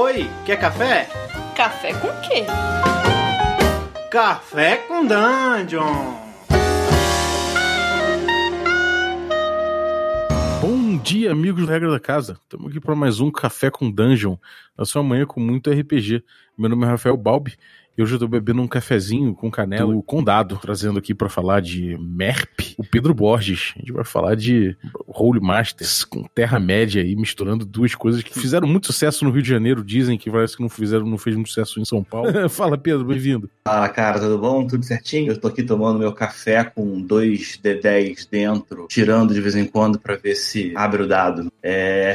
Oi, 0.00 0.30
quer 0.46 0.60
café? 0.60 1.08
Café 1.56 1.92
com 1.92 2.06
quê? 2.20 2.44
Café 4.08 4.76
com 4.76 5.04
Dungeon! 5.04 6.14
Bom 10.60 10.98
dia, 10.98 11.32
amigos 11.32 11.66
do 11.66 11.68
Regra 11.68 11.90
da 11.90 11.98
Casa. 11.98 12.38
Estamos 12.44 12.70
aqui 12.70 12.78
para 12.78 12.94
mais 12.94 13.18
um 13.18 13.28
Café 13.28 13.72
com 13.72 13.90
Dungeon, 13.90 14.36
a 14.76 14.84
sua 14.84 15.02
manhã 15.02 15.26
com 15.26 15.40
muito 15.40 15.68
RPG. 15.68 16.22
Meu 16.56 16.70
nome 16.70 16.86
é 16.86 16.90
Rafael 16.90 17.16
Balbi 17.16 17.58
e 17.98 18.02
hoje 18.02 18.14
eu 18.14 18.18
tô 18.20 18.28
bebendo 18.28 18.62
um 18.62 18.68
cafezinho 18.68 19.34
com 19.34 19.50
canela 19.50 19.92
do 19.92 20.00
Condado, 20.00 20.56
trazendo 20.62 21.00
aqui 21.00 21.12
para 21.12 21.28
falar 21.28 21.60
de 21.60 21.98
MERP, 21.98 22.76
o 22.78 22.84
Pedro 22.84 23.12
Borges. 23.12 23.72
A 23.74 23.80
gente 23.80 23.92
vai 23.92 24.04
falar 24.04 24.36
de 24.36 24.76
Holy 25.08 25.40
Masters 25.40 26.04
com 26.04 26.22
Terra-média 26.22 27.02
aí, 27.02 27.16
misturando 27.16 27.66
duas 27.66 27.96
coisas 27.96 28.22
que 28.22 28.38
fizeram 28.38 28.68
muito 28.68 28.86
sucesso 28.86 29.24
no 29.24 29.32
Rio 29.32 29.42
de 29.42 29.48
Janeiro, 29.48 29.82
dizem 29.82 30.16
que 30.16 30.30
parece 30.30 30.56
que 30.56 30.62
não 30.62 30.68
fizeram, 30.68 31.06
não 31.06 31.18
fez 31.18 31.34
muito 31.34 31.48
sucesso 31.48 31.80
em 31.80 31.84
São 31.84 32.04
Paulo. 32.04 32.28
Fala, 32.48 32.78
Pedro, 32.78 33.04
bem-vindo. 33.04 33.50
Fala, 33.64 33.88
cara, 33.88 34.20
tudo 34.20 34.38
bom? 34.38 34.64
Tudo 34.64 34.84
certinho? 34.84 35.32
Eu 35.32 35.40
tô 35.40 35.48
aqui 35.48 35.64
tomando 35.64 35.98
meu 35.98 36.12
café 36.12 36.62
com 36.62 37.00
dois 37.00 37.58
D10 37.60 38.28
dentro, 38.30 38.86
tirando 38.88 39.34
de 39.34 39.40
vez 39.40 39.56
em 39.56 39.64
quando 39.64 39.98
para 39.98 40.14
ver 40.14 40.36
se 40.36 40.72
abre 40.76 41.02
o 41.02 41.08
dado. 41.08 41.50
É... 41.60 42.14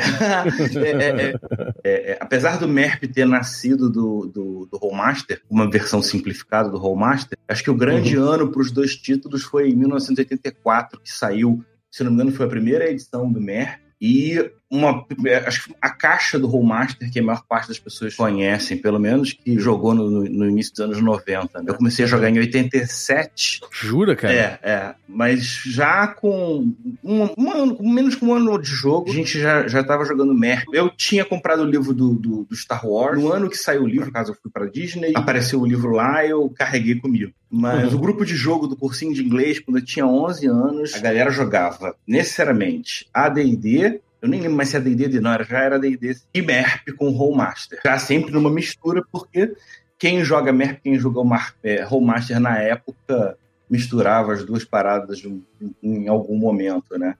é, 0.76 1.36
é, 1.84 2.12
é... 2.12 2.18
apesar 2.20 2.58
do 2.58 2.68
MERP 2.68 3.08
ter 3.08 3.26
nascido 3.26 3.90
do, 3.90 4.26
do, 4.26 4.68
do 4.72 4.78
Rollmaster, 4.78 5.42
uma 5.50 5.70
versão 5.73 6.02
simplificada 6.02 6.70
do 6.70 6.77
Rollmaster, 6.77 7.38
acho 7.48 7.63
que 7.63 7.72
o 7.72 7.76
grande 7.76 8.18
uhum. 8.18 8.30
ano 8.30 8.52
para 8.52 8.62
os 8.62 8.72
dois 8.72 8.95
títulos 8.95 9.44
foi 9.44 9.70
em 9.70 9.76
1984, 9.76 11.02
que 11.02 11.12
saiu, 11.12 11.64
se 11.90 12.04
não 12.04 12.12
me 12.12 12.16
engano, 12.16 12.31
foi 12.31 12.45
a 12.45 12.50
primeira 12.50 12.90
edição 12.90 13.31
do 13.31 13.41
MER, 13.41 13.81
e 14.00 14.52
uma, 14.73 15.05
acho 15.45 15.66
que 15.66 15.76
a 15.80 15.90
caixa 15.91 16.40
do 16.40 16.48
Rollmaster, 16.48 17.12
que 17.12 17.20
a 17.20 17.23
maior 17.23 17.44
parte 17.48 17.68
das 17.68 17.77
pessoas 17.77 18.16
conhecem, 18.16 18.76
pelo 18.76 19.00
menos, 19.00 19.31
que 19.31 19.59
jogou 19.59 19.94
no, 19.94 20.23
no 20.23 20.50
início 20.50 20.73
dos 20.73 20.81
anos 20.81 21.02
90. 21.02 21.61
Né? 21.61 21.66
Eu 21.67 21.75
comecei 21.75 22.06
a 22.06 22.08
jogar 22.08 22.31
em 22.31 22.39
87. 22.39 23.61
Jura, 23.72 24.16
cara? 24.16 24.33
É, 24.33 24.59
é. 24.64 24.95
Mas 25.08 25.61
já 25.66 26.08
com 26.08 26.73
um, 27.03 27.30
um 27.38 27.52
ano, 27.52 27.78
menos 27.81 28.16
que 28.16 28.25
um 28.25 28.33
ano 28.33 28.59
de 28.59 28.70
jogo, 28.70 29.11
a 29.11 29.14
gente 29.14 29.39
já, 29.39 29.67
já 29.67 29.83
tava 29.83 30.06
jogando 30.06 30.33
Mer. 30.33 30.64
Eu 30.73 30.89
tinha 30.89 31.23
comprado 31.23 31.61
o 31.61 31.70
livro 31.70 31.94
do, 31.94 32.16
do, 32.16 32.44
do, 32.44 32.55
Star 32.55 32.88
Wars. 32.88 33.22
No 33.22 33.31
ano 33.31 33.50
que 33.50 33.58
saiu 33.58 33.83
o 33.83 33.88
livro, 33.88 34.11
caso 34.11 34.31
eu 34.31 34.36
fui 34.42 34.52
pra 34.52 34.66
Disney, 34.66 35.14
apareceu 35.16 35.61
o 35.61 35.67
livro 35.67 35.92
lá 35.92 36.26
eu 36.26 36.50
carreguei 36.50 36.95
comigo. 36.95 37.31
Mas 37.50 37.92
uhum. 37.92 38.00
o 38.00 38.02
grupo 38.02 38.26
de 38.26 38.36
jogo 38.36 38.66
do 38.66 38.76
cursinho 38.76 39.14
de 39.14 39.23
inglês, 39.23 39.59
quando 39.59 39.78
eu 39.78 39.86
tinha 39.86 40.08
11 40.08 40.48
anos, 40.48 40.95
a 40.95 41.00
galera 41.00 41.30
jogava 41.30 41.95
necessariamente 42.08 43.08
AD&D, 43.14 44.02
eu 44.24 44.30
nem 44.30 44.40
lembro 44.40 44.56
mais 44.56 44.70
se 44.70 44.78
é 44.78 44.80
D&D 44.80 45.20
não, 45.20 45.34
era, 45.34 45.44
já 45.44 45.60
era 45.60 45.78
D&D 45.78 46.16
e 46.34 46.42
MERP 46.42 46.94
com 46.94 47.10
Rollmaster. 47.10 47.78
Já 47.84 48.00
sempre 48.00 48.32
numa 48.32 48.50
mistura, 48.50 49.04
porque 49.12 49.54
quem 50.00 50.24
joga 50.24 50.54
MERP, 50.54 50.82
quem 50.82 50.98
jogou 50.98 51.30
é, 51.62 51.84
Rollmaster 51.84 52.40
na 52.40 52.58
época, 52.58 53.38
misturava 53.70 54.32
as 54.32 54.46
duas 54.46 54.64
paradas 54.64 55.22
em, 55.26 55.44
em 55.84 56.08
algum 56.08 56.38
momento, 56.38 56.98
né? 56.98 57.16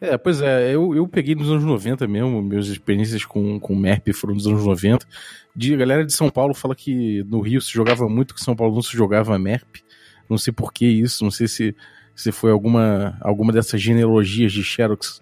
É, 0.00 0.18
pois 0.18 0.40
é, 0.40 0.74
eu, 0.74 0.96
eu 0.96 1.06
peguei 1.06 1.36
nos 1.36 1.48
anos 1.48 1.62
90 1.62 2.08
mesmo, 2.08 2.42
minhas 2.42 2.66
experiências 2.66 3.24
com, 3.24 3.60
com 3.60 3.76
MERP 3.76 4.12
foram 4.12 4.34
nos 4.34 4.46
anos 4.48 4.64
90. 4.64 5.06
De, 5.54 5.74
a 5.74 5.76
galera 5.76 6.04
de 6.04 6.12
São 6.12 6.28
Paulo 6.28 6.54
fala 6.54 6.74
que 6.74 7.22
no 7.28 7.40
Rio 7.40 7.60
se 7.60 7.72
jogava 7.72 8.08
muito, 8.08 8.34
que 8.34 8.40
São 8.40 8.56
Paulo 8.56 8.74
não 8.74 8.82
se 8.82 8.96
jogava 8.96 9.38
MERP. 9.38 9.84
Não 10.28 10.36
sei 10.36 10.52
por 10.52 10.72
que 10.72 10.86
isso, 10.86 11.22
não 11.22 11.30
sei 11.30 11.46
se, 11.46 11.76
se 12.16 12.32
foi 12.32 12.50
alguma, 12.50 13.16
alguma 13.20 13.52
dessas 13.52 13.80
genealogias 13.80 14.52
de 14.52 14.64
Xerox 14.64 15.20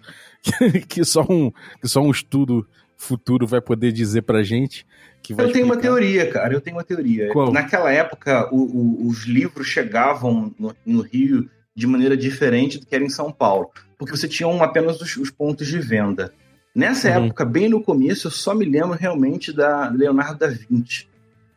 que, 0.87 1.03
só 1.03 1.25
um, 1.29 1.51
que 1.81 1.87
só 1.87 2.01
um 2.01 2.11
estudo 2.11 2.67
futuro 2.97 3.45
vai 3.45 3.61
poder 3.61 3.91
dizer 3.91 4.23
pra 4.23 4.43
gente. 4.43 4.85
Que 5.21 5.33
eu 5.33 5.37
explicar. 5.37 5.53
tenho 5.53 5.65
uma 5.65 5.77
teoria, 5.77 6.29
cara, 6.29 6.53
eu 6.53 6.61
tenho 6.61 6.75
uma 6.75 6.83
teoria. 6.83 7.29
Qual? 7.31 7.51
Naquela 7.51 7.91
época, 7.91 8.49
o, 8.51 8.57
o, 8.57 9.07
os 9.07 9.25
livros 9.25 9.67
chegavam 9.67 10.53
no, 10.57 10.75
no, 10.85 11.01
Rio 11.01 11.49
de 11.75 11.85
maneira 11.85 12.17
diferente 12.17 12.79
do 12.79 12.85
que 12.85 12.95
era 12.95 13.03
em 13.03 13.09
São 13.09 13.31
Paulo, 13.31 13.69
porque 13.97 14.15
você 14.15 14.27
tinha 14.27 14.47
um, 14.47 14.63
apenas 14.63 14.99
os, 14.99 15.15
os, 15.17 15.29
pontos 15.29 15.67
de 15.67 15.79
venda. 15.79 16.33
Nessa 16.73 17.09
uhum. 17.09 17.25
época, 17.25 17.45
bem 17.45 17.69
no 17.69 17.81
começo, 17.81 18.27
eu 18.27 18.31
só 18.31 18.53
me 18.53 18.65
lembro 18.65 18.97
realmente 18.97 19.53
da 19.53 19.89
Leonardo 19.89 20.39
da 20.39 20.47
Vinci, 20.47 21.07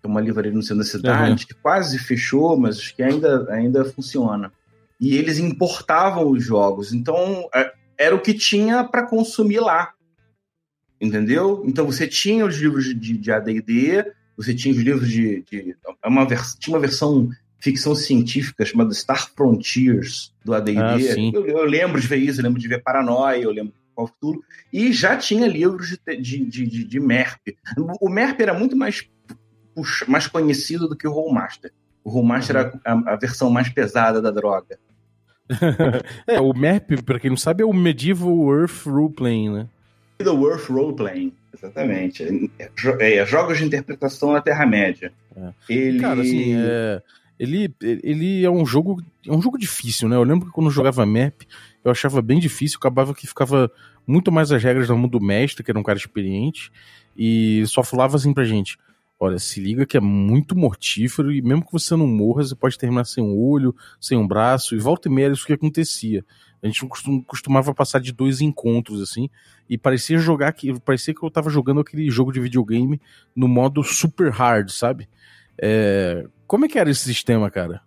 que 0.01 0.07
é 0.07 0.09
uma 0.09 0.21
livraria 0.21 0.53
no 0.53 0.63
centro 0.63 0.79
da 0.79 0.85
cidade, 0.85 1.31
uhum. 1.31 1.49
que 1.49 1.55
quase 1.55 1.99
fechou, 1.99 2.57
mas 2.57 2.91
que 2.91 3.03
ainda, 3.03 3.47
ainda 3.51 3.85
funciona. 3.85 4.53
E 4.99 5.17
eles 5.17 5.39
importavam 5.39 6.29
os 6.31 6.45
jogos. 6.45 6.93
Então, 6.93 7.49
era 8.01 8.17
o 8.17 8.21
que 8.21 8.33
tinha 8.33 8.83
para 8.83 9.07
consumir 9.07 9.61
lá. 9.61 9.93
Entendeu? 10.99 11.63
Então 11.67 11.85
você 11.85 12.09
tinha 12.09 12.47
os 12.47 12.57
livros 12.57 12.87
de, 12.99 13.19
de 13.19 13.31
AD&D, 13.31 14.11
você 14.37 14.55
tinha 14.55 14.75
os 14.75 14.81
livros 14.81 15.09
de... 15.09 15.43
de 15.43 15.77
é 16.03 16.09
uma 16.09 16.25
vers, 16.25 16.57
tinha 16.59 16.75
uma 16.75 16.81
versão 16.81 17.29
ficção 17.59 17.95
científica 17.95 18.65
chamada 18.65 18.95
Star 18.95 19.31
Frontiers 19.37 20.35
do 20.43 20.55
AD&D. 20.55 20.79
Ah, 20.81 20.97
eu, 21.35 21.47
eu, 21.47 21.65
lembro 21.65 22.01
de 22.01 22.07
ver 22.07 22.17
isso, 22.17 22.41
eu 22.41 22.45
lembro 22.45 22.59
de 22.59 22.67
ver 22.67 22.83
Paranoia, 22.83 23.43
eu 23.43 23.51
lembro 23.51 23.75
de 23.75 23.95
Call 23.95 24.05
of 24.07 24.15
Duty, 24.21 24.41
e 24.73 24.93
já 24.95 25.15
tinha 25.19 25.47
livros 25.47 25.91
de, 25.91 26.17
de, 26.17 26.47
de, 26.47 26.85
de, 26.85 27.01
MERP. 27.01 27.59
O 28.01 28.09
MERP 28.09 28.41
era 28.41 28.55
muito 28.55 28.75
mais, 28.75 29.07
mais 30.09 30.27
conhecido 30.27 30.89
do 30.89 30.97
que 30.97 31.07
o 31.07 31.13
Rollmaster. 31.13 31.71
O 32.03 32.09
Rollmaster 32.09 32.57
uhum. 32.57 32.63
era 32.63 32.81
a, 32.83 33.13
a 33.13 33.17
versão 33.17 33.51
mais 33.51 33.69
pesada 33.69 34.23
da 34.23 34.31
droga. 34.31 34.79
é, 36.27 36.41
o 36.41 36.53
MERP, 36.55 37.03
pra 37.03 37.19
quem 37.19 37.31
não 37.31 37.37
sabe, 37.37 37.63
é 37.63 37.67
o 37.67 37.73
Medieval 37.73 38.53
Earth 38.53 38.87
Role 38.87 39.13
Playing, 39.13 39.51
né? 39.51 39.67
Medieval 40.19 40.51
Earth 40.51 40.69
Role 40.69 40.95
Playing, 40.95 41.33
exatamente. 41.55 42.51
É, 42.59 43.19
é, 43.19 43.27
jogos 43.27 43.59
de 43.59 43.65
interpretação 43.65 44.33
na 44.33 44.41
Terra-média. 44.41 45.13
É. 45.37 45.53
Ele... 45.69 46.01
Cara, 46.01 46.21
assim, 46.21 46.55
é... 46.57 47.03
ele, 47.39 47.75
ele 47.81 48.45
é 48.45 48.51
um 48.51 48.65
jogo 48.65 49.03
é 49.27 49.33
um 49.33 49.43
jogo 49.43 49.59
difícil, 49.59 50.09
né? 50.09 50.17
Eu 50.17 50.23
lembro 50.23 50.47
que 50.47 50.53
quando 50.53 50.69
eu 50.69 50.73
jogava 50.73 51.05
MERP, 51.05 51.47
eu 51.85 51.91
achava 51.91 52.23
bem 52.23 52.39
difícil, 52.39 52.79
acabava 52.79 53.15
que 53.15 53.27
ficava 53.27 53.71
muito 54.07 54.33
mais 54.33 54.51
as 54.51 54.63
regras 54.63 54.89
mão 54.89 55.09
do 55.09 55.21
mestre, 55.21 55.63
que 55.63 55.71
era 55.71 55.79
um 55.79 55.83
cara 55.83 55.99
experiente, 55.99 56.73
e 57.17 57.65
só 57.67 57.83
falava 57.83 58.17
assim 58.17 58.33
pra 58.33 58.45
gente 58.45 58.79
Olha, 59.23 59.39
se 59.39 59.61
liga 59.61 59.85
que 59.85 59.99
é 59.99 60.01
muito 60.01 60.57
mortífero 60.57 61.31
e 61.31 61.43
mesmo 61.43 61.67
que 61.67 61.73
você 61.73 61.95
não 61.95 62.07
morra, 62.07 62.43
você 62.43 62.57
pode 62.57 62.79
terminar 62.79 63.05
sem 63.05 63.23
um 63.23 63.37
olho, 63.37 63.77
sem 64.01 64.17
um 64.17 64.27
braço, 64.27 64.75
e 64.75 64.79
volta 64.79 65.09
e 65.09 65.13
meia 65.13 65.29
isso 65.29 65.45
que 65.45 65.53
acontecia. 65.53 66.25
A 66.63 66.67
gente 66.67 66.87
costumava 67.27 67.75
passar 67.75 68.01
de 68.01 68.13
dois 68.13 68.41
encontros, 68.41 69.03
assim, 69.03 69.29
e 69.69 69.77
parecia 69.77 70.17
jogar 70.17 70.53
que 70.55 70.81
parecia 70.81 71.15
que 71.15 71.23
eu 71.23 71.31
tava 71.31 71.51
jogando 71.51 71.83
aquele 71.83 72.11
jogo 72.11 72.33
de 72.33 72.41
videogame 72.41 72.99
no 73.37 73.47
modo 73.47 73.85
super 73.85 74.31
hard, 74.31 74.71
sabe? 74.71 75.07
É... 75.61 76.27
Como 76.47 76.65
é 76.65 76.69
que 76.69 76.79
era 76.79 76.91
esse 76.91 77.05
sistema, 77.05 77.51
cara? 77.51 77.83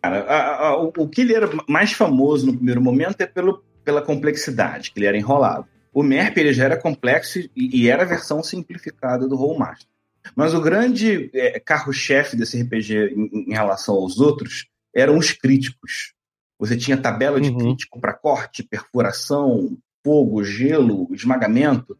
Cara, 0.00 0.20
a, 0.20 0.66
a, 0.68 0.80
o, 0.80 0.92
o 0.96 1.08
que 1.08 1.22
ele 1.22 1.34
era 1.34 1.50
mais 1.68 1.92
famoso 1.92 2.46
no 2.46 2.54
primeiro 2.54 2.80
momento 2.80 3.20
é 3.20 3.26
pelo, 3.26 3.64
pela 3.84 4.00
complexidade, 4.00 4.92
que 4.92 5.00
ele 5.00 5.06
era 5.06 5.18
enrolado. 5.18 5.66
O 5.92 6.04
MERP 6.04 6.38
ele 6.38 6.52
já 6.52 6.66
era 6.66 6.76
complexo 6.76 7.40
e, 7.40 7.50
e 7.56 7.88
era 7.88 8.04
a 8.04 8.06
versão 8.06 8.44
simplificada 8.44 9.26
do 9.26 9.34
Rollmaster. 9.34 9.95
Mas 10.34 10.54
o 10.54 10.60
grande 10.60 11.30
é, 11.34 11.60
carro-chefe 11.60 12.36
desse 12.36 12.60
RPG 12.60 13.14
em, 13.14 13.50
em, 13.50 13.52
relação 13.52 13.94
aos 13.94 14.18
outros 14.18 14.66
eram 14.94 15.18
os 15.18 15.32
críticos. 15.32 16.14
Você 16.58 16.76
tinha 16.76 16.96
tabela 16.96 17.40
de 17.40 17.50
uhum. 17.50 17.58
crítico 17.58 18.00
para 18.00 18.14
corte, 18.14 18.62
perfuração, 18.62 19.76
fogo, 20.02 20.42
gelo, 20.42 21.08
esmagamento, 21.12 21.96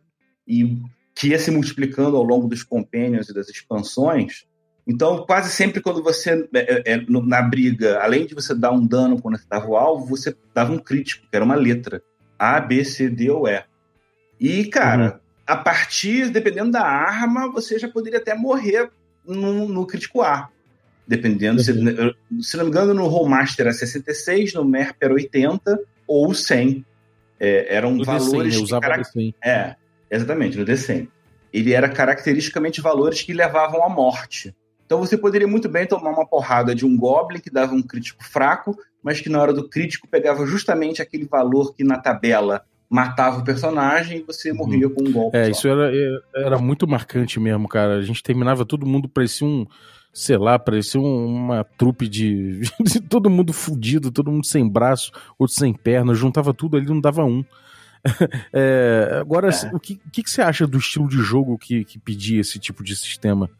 e 0.46 0.80
que 1.14 1.28
ia 1.28 1.38
se 1.38 1.50
multiplicando 1.50 2.16
ao 2.16 2.22
longo 2.22 2.48
dos 2.48 2.62
companions 2.62 3.28
e 3.28 3.34
das 3.34 3.48
expansões. 3.48 4.46
Então, 4.86 5.26
quase 5.26 5.50
sempre 5.50 5.80
quando 5.80 6.02
você, 6.02 6.48
é, 6.54 6.94
é, 6.94 7.06
na 7.08 7.42
briga, 7.42 7.98
além 8.00 8.26
de 8.26 8.34
você 8.34 8.54
dar 8.54 8.70
um 8.70 8.86
dano 8.86 9.20
quando 9.20 9.36
você 9.36 9.46
dava 9.48 9.66
o 9.66 9.76
alvo, 9.76 10.06
você 10.06 10.34
dava 10.54 10.72
um 10.72 10.78
crítico, 10.78 11.26
que 11.28 11.36
era 11.36 11.44
uma 11.44 11.56
letra. 11.56 12.02
A, 12.38 12.60
B, 12.60 12.84
C, 12.84 13.08
D 13.08 13.30
ou 13.30 13.48
E. 13.48 13.64
E, 14.38 14.66
cara, 14.66 15.14
uhum 15.14 15.25
a 15.46 15.56
partir, 15.56 16.30
dependendo 16.30 16.72
da 16.72 16.82
arma, 16.82 17.50
você 17.50 17.78
já 17.78 17.88
poderia 17.88 18.18
até 18.18 18.34
morrer 18.34 18.90
no, 19.24 19.68
no 19.68 19.86
crítico 19.86 20.22
A. 20.22 20.48
Dependendo, 21.06 21.62
se, 21.62 21.70
uhum. 21.70 22.42
se, 22.42 22.56
não 22.56 22.64
me 22.64 22.70
engano, 22.70 22.92
no 22.92 23.06
Rollmaster 23.06 23.66
era 23.66 23.72
66, 23.72 24.54
no 24.54 24.64
Merp 24.64 24.96
era 25.00 25.14
80 25.14 25.78
ou 26.06 26.34
100. 26.34 26.84
É, 27.38 27.76
eram 27.76 27.94
no 27.94 28.04
valores. 28.04 28.56
D100, 28.56 28.62
usava 28.62 28.80
carac... 28.80 29.06
D100. 29.14 29.34
É, 29.44 29.76
exatamente, 30.10 30.58
no 30.58 30.64
D100. 30.64 31.08
Ele 31.52 31.72
era 31.72 31.88
caracteristicamente 31.88 32.80
valores 32.80 33.22
que 33.22 33.32
levavam 33.32 33.84
à 33.84 33.88
morte. 33.88 34.54
Então 34.84 34.98
você 34.98 35.16
poderia 35.16 35.46
muito 35.46 35.68
bem 35.68 35.86
tomar 35.86 36.10
uma 36.10 36.26
porrada 36.26 36.74
de 36.74 36.84
um 36.84 36.96
Goblin 36.96 37.40
que 37.40 37.50
dava 37.50 37.74
um 37.74 37.82
crítico 37.82 38.24
fraco, 38.24 38.76
mas 39.02 39.20
que 39.20 39.28
na 39.28 39.40
hora 39.40 39.52
do 39.52 39.68
crítico 39.68 40.08
pegava 40.08 40.44
justamente 40.46 41.00
aquele 41.00 41.24
valor 41.24 41.72
que 41.74 41.84
na 41.84 41.98
tabela 41.98 42.64
matava 42.88 43.40
o 43.40 43.44
personagem 43.44 44.18
e 44.18 44.22
você 44.22 44.50
uhum. 44.50 44.58
morria 44.58 44.88
com 44.88 45.02
um 45.02 45.12
golpe. 45.12 45.36
É, 45.36 45.44
só. 45.44 45.50
isso 45.50 45.68
era, 45.68 45.90
era 46.34 46.58
muito 46.58 46.86
marcante 46.86 47.40
mesmo, 47.40 47.68
cara. 47.68 47.96
A 47.96 48.02
gente 48.02 48.22
terminava 48.22 48.64
todo 48.64 48.86
mundo, 48.86 49.08
parecia 49.08 49.46
um, 49.46 49.66
sei 50.12 50.36
lá, 50.36 50.58
parecia 50.58 51.00
uma 51.00 51.64
trupe 51.64 52.08
de, 52.08 52.60
de 52.80 53.00
todo 53.00 53.28
mundo 53.28 53.52
fudido, 53.52 54.10
todo 54.10 54.30
mundo 54.30 54.46
sem 54.46 54.68
braço, 54.68 55.12
outro 55.38 55.54
sem 55.54 55.74
perna, 55.74 56.14
juntava 56.14 56.54
tudo 56.54 56.76
ali 56.76 56.86
não 56.86 57.00
dava 57.00 57.24
um. 57.24 57.44
é, 58.52 59.18
agora, 59.20 59.50
é. 59.50 59.74
o, 59.74 59.80
que, 59.80 60.00
o 60.06 60.10
que, 60.10 60.22
você 60.24 60.40
acha 60.40 60.66
do 60.66 60.78
estilo 60.78 61.08
de 61.08 61.18
jogo 61.18 61.58
que, 61.58 61.84
que 61.84 61.98
pedia 61.98 62.40
esse 62.40 62.58
tipo 62.58 62.84
de 62.84 62.94
sistema? 62.94 63.50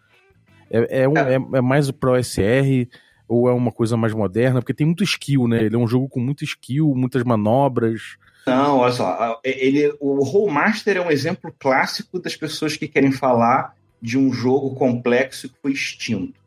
É, 0.70 1.02
é, 1.02 1.08
um, 1.08 1.17
é. 1.17 1.34
é, 1.34 1.58
é 1.58 1.61
mais 1.61 1.90
pro 1.90 2.17
SR 2.22 2.88
ou 3.29 3.49
é 3.49 3.52
uma 3.52 3.72
coisa 3.72 3.96
mais 3.96 4.14
moderna? 4.14 4.61
Porque 4.61 4.75
tem 4.75 4.87
muito 4.87 5.02
skill, 5.02 5.49
né? 5.49 5.64
Ele 5.64 5.75
é 5.75 5.79
um 5.79 5.87
jogo 5.87 6.08
com 6.08 6.20
muito 6.20 6.44
skill, 6.44 6.94
muitas 6.94 7.25
manobras. 7.25 8.17
Não, 8.46 8.78
olha 8.78 8.93
só, 8.93 9.40
ele, 9.43 9.93
o 9.98 10.22
Rollmaster 10.22 10.96
é 10.96 11.00
um 11.00 11.10
exemplo 11.10 11.52
clássico 11.58 12.20
das 12.20 12.37
pessoas 12.37 12.76
que 12.76 12.87
querem 12.87 13.10
falar 13.10 13.75
de 14.00 14.16
um 14.16 14.32
jogo 14.32 14.75
complexo 14.76 15.48
que 15.48 15.60
foi 15.60 15.72
extinto. 15.72 16.40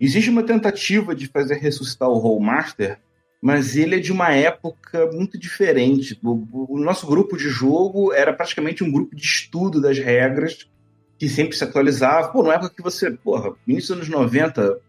Existe 0.00 0.30
uma 0.30 0.44
tentativa 0.44 1.16
de 1.16 1.26
fazer 1.26 1.56
ressuscitar 1.56 2.08
o 2.08 2.18
Rollmaster, 2.18 3.00
mas 3.42 3.76
ele 3.76 3.96
é 3.96 3.98
de 3.98 4.12
uma 4.12 4.32
época 4.32 5.10
muito 5.12 5.36
diferente. 5.36 6.16
O, 6.22 6.74
o, 6.76 6.78
nosso 6.78 7.04
grupo 7.04 7.36
de 7.36 7.48
jogo 7.48 8.12
era 8.12 8.32
praticamente 8.32 8.84
um 8.84 8.90
grupo 8.90 9.16
de 9.16 9.22
estudo 9.22 9.80
das 9.80 9.98
regras 9.98 10.68
que 11.18 11.28
sempre 11.28 11.56
se 11.56 11.64
atualizava. 11.64 12.28
Pô, 12.28 12.44
numa 12.44 12.54
época 12.54 12.74
que 12.76 12.82
você, 12.82 13.10
porra, 13.10 13.52
início 13.66 13.96
dos 13.96 14.08
anos 14.08 14.08
90, 14.08 14.80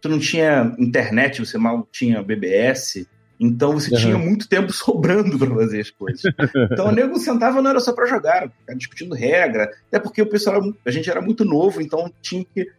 você 0.00 0.08
não 0.08 0.18
tinha 0.18 0.74
internet, 0.78 1.40
você 1.40 1.56
mal 1.56 1.88
tinha 1.90 2.22
BBS, 2.22 3.06
então 3.38 3.72
você 3.72 3.92
uhum. 3.92 4.00
tinha 4.00 4.18
muito 4.18 4.48
tempo 4.48 4.72
sobrando 4.72 5.38
para 5.38 5.54
fazer 5.54 5.80
as 5.80 5.90
coisas. 5.90 6.22
Então 6.70 6.88
o 6.88 6.92
nego 6.92 7.18
sentava 7.18 7.60
não 7.60 7.70
era 7.70 7.80
só 7.80 7.92
para 7.92 8.06
jogar, 8.06 8.50
ficar 8.50 8.74
discutindo 8.74 9.14
regra, 9.14 9.70
até 9.88 9.98
porque 9.98 10.22
o 10.22 10.26
pessoal 10.26 10.56
era, 10.56 10.72
a 10.86 10.90
gente 10.90 11.10
era 11.10 11.20
muito 11.20 11.44
novo, 11.44 11.80
então 11.80 12.12
tinha 12.22 12.44
que 12.44 12.70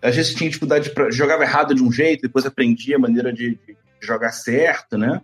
às 0.00 0.14
vezes 0.14 0.34
tinha 0.34 0.48
dificuldade 0.48 0.90
para 0.90 1.10
jogava 1.10 1.42
errado 1.42 1.74
de 1.74 1.82
um 1.82 1.90
jeito, 1.90 2.22
depois 2.22 2.46
aprendia 2.46 2.96
a 2.96 3.00
maneira 3.00 3.32
de, 3.32 3.58
de 3.66 3.76
jogar 4.00 4.30
certo, 4.30 4.96
né? 4.96 5.20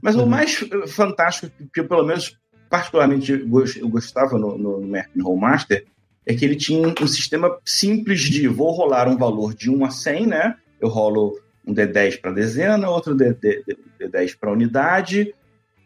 Mas 0.00 0.16
uhum. 0.16 0.24
o 0.24 0.26
mais 0.26 0.64
fantástico 0.88 1.52
que 1.72 1.80
eu, 1.80 1.88
pelo 1.88 2.04
menos 2.04 2.38
particularmente 2.68 3.30
eu 3.30 3.88
gostava 3.88 4.38
no, 4.38 4.58
no, 4.58 4.80
no 4.80 4.86
Mercury 4.86 5.22
Rollmaster 5.22 5.86
é 6.26 6.34
que 6.34 6.44
ele 6.44 6.56
tinha 6.56 6.94
um 7.00 7.06
sistema 7.06 7.56
simples 7.64 8.20
de 8.20 8.48
vou 8.48 8.72
rolar 8.72 9.08
um 9.08 9.16
valor 9.16 9.54
de 9.54 9.70
1 9.70 9.84
a 9.84 9.90
100, 9.90 10.26
né? 10.26 10.56
Eu 10.80 10.88
rolo 10.88 11.38
um 11.66 11.72
D10 11.72 12.20
para 12.20 12.32
dezena, 12.32 12.90
outro 12.90 13.14
D10 13.16 14.36
para 14.38 14.52
unidade, 14.52 15.34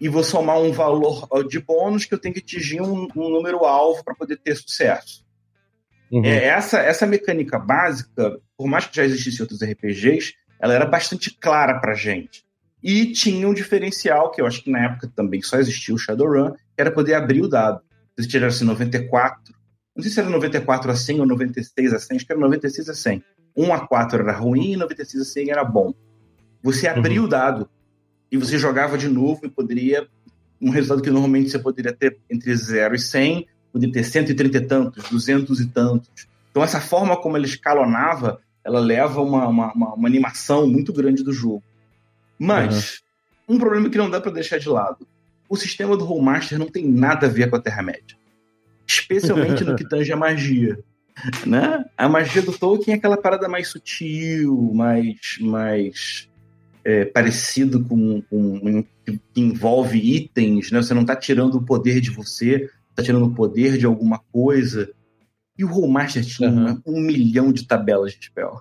e 0.00 0.08
vou 0.08 0.22
somar 0.22 0.60
um 0.60 0.72
valor 0.72 1.28
de 1.48 1.58
bônus 1.58 2.04
que 2.04 2.14
eu 2.14 2.18
tenho 2.18 2.34
que 2.34 2.40
atingir 2.40 2.80
um, 2.80 3.08
um 3.16 3.28
número 3.28 3.64
alvo 3.64 4.04
para 4.04 4.14
poder 4.14 4.36
ter 4.38 4.56
sucesso. 4.56 5.26
Uhum. 6.10 6.24
É, 6.24 6.44
essa, 6.44 6.78
essa 6.78 7.06
mecânica 7.06 7.58
básica, 7.58 8.38
por 8.56 8.66
mais 8.66 8.86
que 8.86 8.96
já 8.96 9.04
existissem 9.04 9.42
outros 9.42 9.62
RPGs, 9.62 10.34
ela 10.60 10.74
era 10.74 10.86
bastante 10.86 11.36
clara 11.38 11.78
para 11.78 11.94
gente. 11.94 12.44
E 12.82 13.12
tinha 13.12 13.48
um 13.48 13.54
diferencial, 13.54 14.30
que 14.30 14.40
eu 14.40 14.46
acho 14.46 14.62
que 14.62 14.70
na 14.70 14.84
época 14.84 15.10
também 15.14 15.42
só 15.42 15.58
existia 15.58 15.94
o 15.94 15.98
Shadowrun, 15.98 16.52
que 16.52 16.80
era 16.80 16.90
poder 16.90 17.14
abrir 17.14 17.42
o 17.42 17.48
dado. 17.48 17.80
Se 18.18 18.26
tirasse 18.26 18.64
94, 18.64 19.54
não 19.94 20.02
sei 20.02 20.12
se 20.12 20.20
era 20.20 20.30
94 20.30 20.90
a 20.90 20.94
100 20.94 21.20
ou 21.20 21.26
96 21.26 21.92
a 21.92 21.98
100, 21.98 22.16
acho 22.16 22.26
que 22.26 22.32
era 22.32 22.40
96 22.40 22.88
a 22.88 22.94
100. 22.94 23.24
1 23.58 23.74
a 23.74 23.86
4 23.86 24.22
era 24.22 24.32
ruim 24.32 24.72
e 24.72 24.76
96 24.76 25.22
a 25.22 25.26
100 25.26 25.50
era 25.50 25.64
bom. 25.64 25.92
Você 26.62 26.86
abria 26.86 27.18
uhum. 27.18 27.26
o 27.26 27.28
dado 27.28 27.68
e 28.30 28.36
você 28.36 28.56
jogava 28.56 28.96
de 28.96 29.08
novo 29.08 29.40
e 29.44 29.50
poderia. 29.50 30.06
Um 30.60 30.70
resultado 30.70 31.02
que 31.02 31.10
normalmente 31.10 31.50
você 31.50 31.58
poderia 31.58 31.92
ter 31.92 32.18
entre 32.28 32.54
0 32.54 32.94
e 32.94 32.98
100, 32.98 33.46
poderia 33.72 33.92
ter 33.94 34.04
130 34.04 34.58
e 34.58 34.60
tantos, 34.60 35.08
200 35.08 35.60
e 35.60 35.66
tantos. 35.66 36.28
Então, 36.50 36.62
essa 36.62 36.80
forma 36.80 37.16
como 37.16 37.36
ele 37.36 37.46
escalonava, 37.46 38.40
ela 38.64 38.80
leva 38.80 39.20
uma, 39.20 39.46
uma, 39.46 39.72
uma, 39.72 39.94
uma 39.94 40.08
animação 40.08 40.66
muito 40.66 40.92
grande 40.92 41.22
do 41.22 41.32
jogo. 41.32 41.62
Mas, 42.36 43.02
uhum. 43.48 43.54
um 43.54 43.58
problema 43.58 43.88
que 43.88 43.98
não 43.98 44.10
dá 44.10 44.20
para 44.20 44.32
deixar 44.32 44.58
de 44.58 44.68
lado: 44.68 45.06
o 45.48 45.56
sistema 45.56 45.96
do 45.96 46.04
Rollmaster 46.04 46.58
não 46.58 46.66
tem 46.66 46.88
nada 46.88 47.26
a 47.26 47.30
ver 47.30 47.48
com 47.50 47.56
a 47.56 47.60
Terra-média. 47.60 48.16
Especialmente 48.84 49.62
no 49.62 49.76
que 49.76 49.86
tange 49.88 50.12
a 50.12 50.16
magia 50.16 50.78
né? 51.46 51.84
A 51.96 52.08
magia 52.08 52.42
do 52.42 52.52
Tolkien 52.52 52.94
é 52.94 52.98
aquela 52.98 53.16
parada 53.16 53.48
mais 53.48 53.68
sutil, 53.68 54.72
mais, 54.74 55.16
mais 55.40 56.28
é, 56.84 57.04
parecido 57.04 57.84
com, 57.84 58.22
com 58.22 58.84
que 59.04 59.40
envolve 59.40 59.98
itens, 59.98 60.70
né? 60.70 60.82
Você 60.82 60.94
não 60.94 61.02
está 61.02 61.16
tirando 61.16 61.56
o 61.56 61.64
poder 61.64 62.00
de 62.00 62.10
você, 62.10 62.70
está 62.90 63.02
tirando 63.02 63.26
o 63.26 63.34
poder 63.34 63.78
de 63.78 63.86
alguma 63.86 64.18
coisa. 64.32 64.90
E 65.56 65.64
o 65.64 65.68
Rollmaster 65.68 66.24
tinha 66.24 66.50
uhum. 66.50 66.80
um 66.86 67.00
milhão 67.00 67.52
de 67.52 67.66
tabelas 67.66 68.12
de 68.12 68.26
spell. 68.26 68.60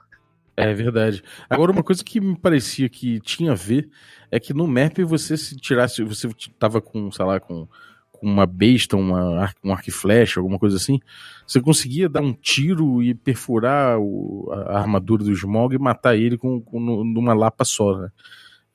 É 0.55 0.73
verdade. 0.73 1.23
Agora, 1.47 1.71
uma 1.71 1.83
coisa 1.83 2.03
que 2.03 2.19
me 2.19 2.35
parecia 2.35 2.89
que 2.89 3.19
tinha 3.19 3.51
a 3.51 3.55
ver 3.55 3.89
é 4.31 4.39
que 4.39 4.55
no 4.55 4.65
map 4.67 4.97
você 5.03 5.37
se 5.37 5.55
tirasse, 5.55 6.03
você 6.03 6.27
tava 6.57 6.81
com, 6.81 7.11
sei 7.11 7.25
lá, 7.25 7.39
com 7.39 7.67
com 8.17 8.27
uma 8.27 8.45
besta, 8.45 8.97
uma, 8.97 9.51
um 9.63 9.71
arco 9.71 9.89
e 9.89 9.91
flecha, 9.91 10.39
alguma 10.39 10.59
coisa 10.59 10.77
assim, 10.77 10.99
você 11.45 11.61
conseguia 11.61 12.09
dar 12.09 12.21
um 12.21 12.33
tiro 12.33 13.01
e 13.01 13.13
perfurar 13.13 13.97
o, 13.99 14.49
a 14.51 14.79
armadura 14.79 15.23
do 15.23 15.31
Smog 15.31 15.73
e 15.73 15.79
matar 15.79 16.17
ele 16.17 16.37
com, 16.37 16.59
com 16.61 16.79
numa 16.79 17.33
lapa 17.33 17.63
só, 17.63 17.97
né? 17.97 18.09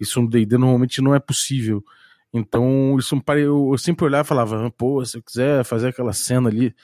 Isso 0.00 0.20
no 0.20 0.28
D&D 0.28 0.58
normalmente 0.58 1.00
não 1.00 1.14
é 1.14 1.20
possível. 1.20 1.84
Então, 2.32 2.96
isso 2.98 3.20
eu 3.36 3.76
sempre 3.78 4.06
olhava 4.06 4.26
e 4.26 4.28
falava, 4.28 4.70
pô, 4.70 5.04
se 5.04 5.18
eu 5.18 5.22
quiser 5.22 5.64
fazer 5.64 5.88
aquela 5.88 6.12
cena 6.12 6.48
ali 6.48 6.74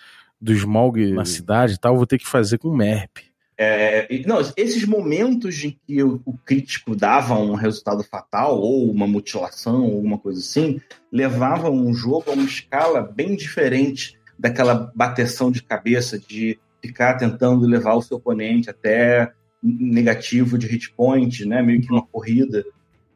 do 0.41 0.53
Smog 0.53 1.13
na 1.13 1.25
cidade 1.25 1.75
e 1.75 1.79
tal, 1.79 1.97
vou 1.97 2.07
ter 2.07 2.19
que 2.19 2.29
fazer 2.29 2.59
com 2.59 2.77
MERP. 2.77 3.29
É, 3.61 4.07
não, 4.25 4.41
esses 4.57 4.85
momentos 4.85 5.65
em 5.65 5.77
que 5.85 6.01
o, 6.01 6.23
o, 6.25 6.33
crítico 6.39 6.95
dava 6.95 7.35
um 7.35 7.55
resultado 7.55 8.05
fatal, 8.05 8.61
ou 8.61 8.89
uma 8.89 9.05
mutilação, 9.05 9.85
ou 9.85 9.97
alguma 9.97 10.17
coisa 10.17 10.39
assim, 10.39 10.81
levavam 11.11 11.75
um 11.75 11.93
jogo 11.93 12.31
a 12.31 12.35
uma 12.35 12.45
escala 12.45 13.03
bem 13.03 13.35
diferente 13.35 14.17
daquela 14.39 14.93
bateção 14.95 15.51
de 15.51 15.61
cabeça 15.61 16.17
de 16.17 16.57
ficar 16.81 17.15
tentando 17.15 17.67
levar 17.67 17.95
o 17.95 18.03
seu 18.03 18.19
oponente 18.19 18.71
até 18.71 19.33
negativo 19.61 20.57
de 20.57 20.69
hit 20.69 20.93
point, 20.93 21.45
né? 21.45 21.61
Meio 21.61 21.81
que 21.81 21.91
uma 21.91 22.07
corrida. 22.07 22.65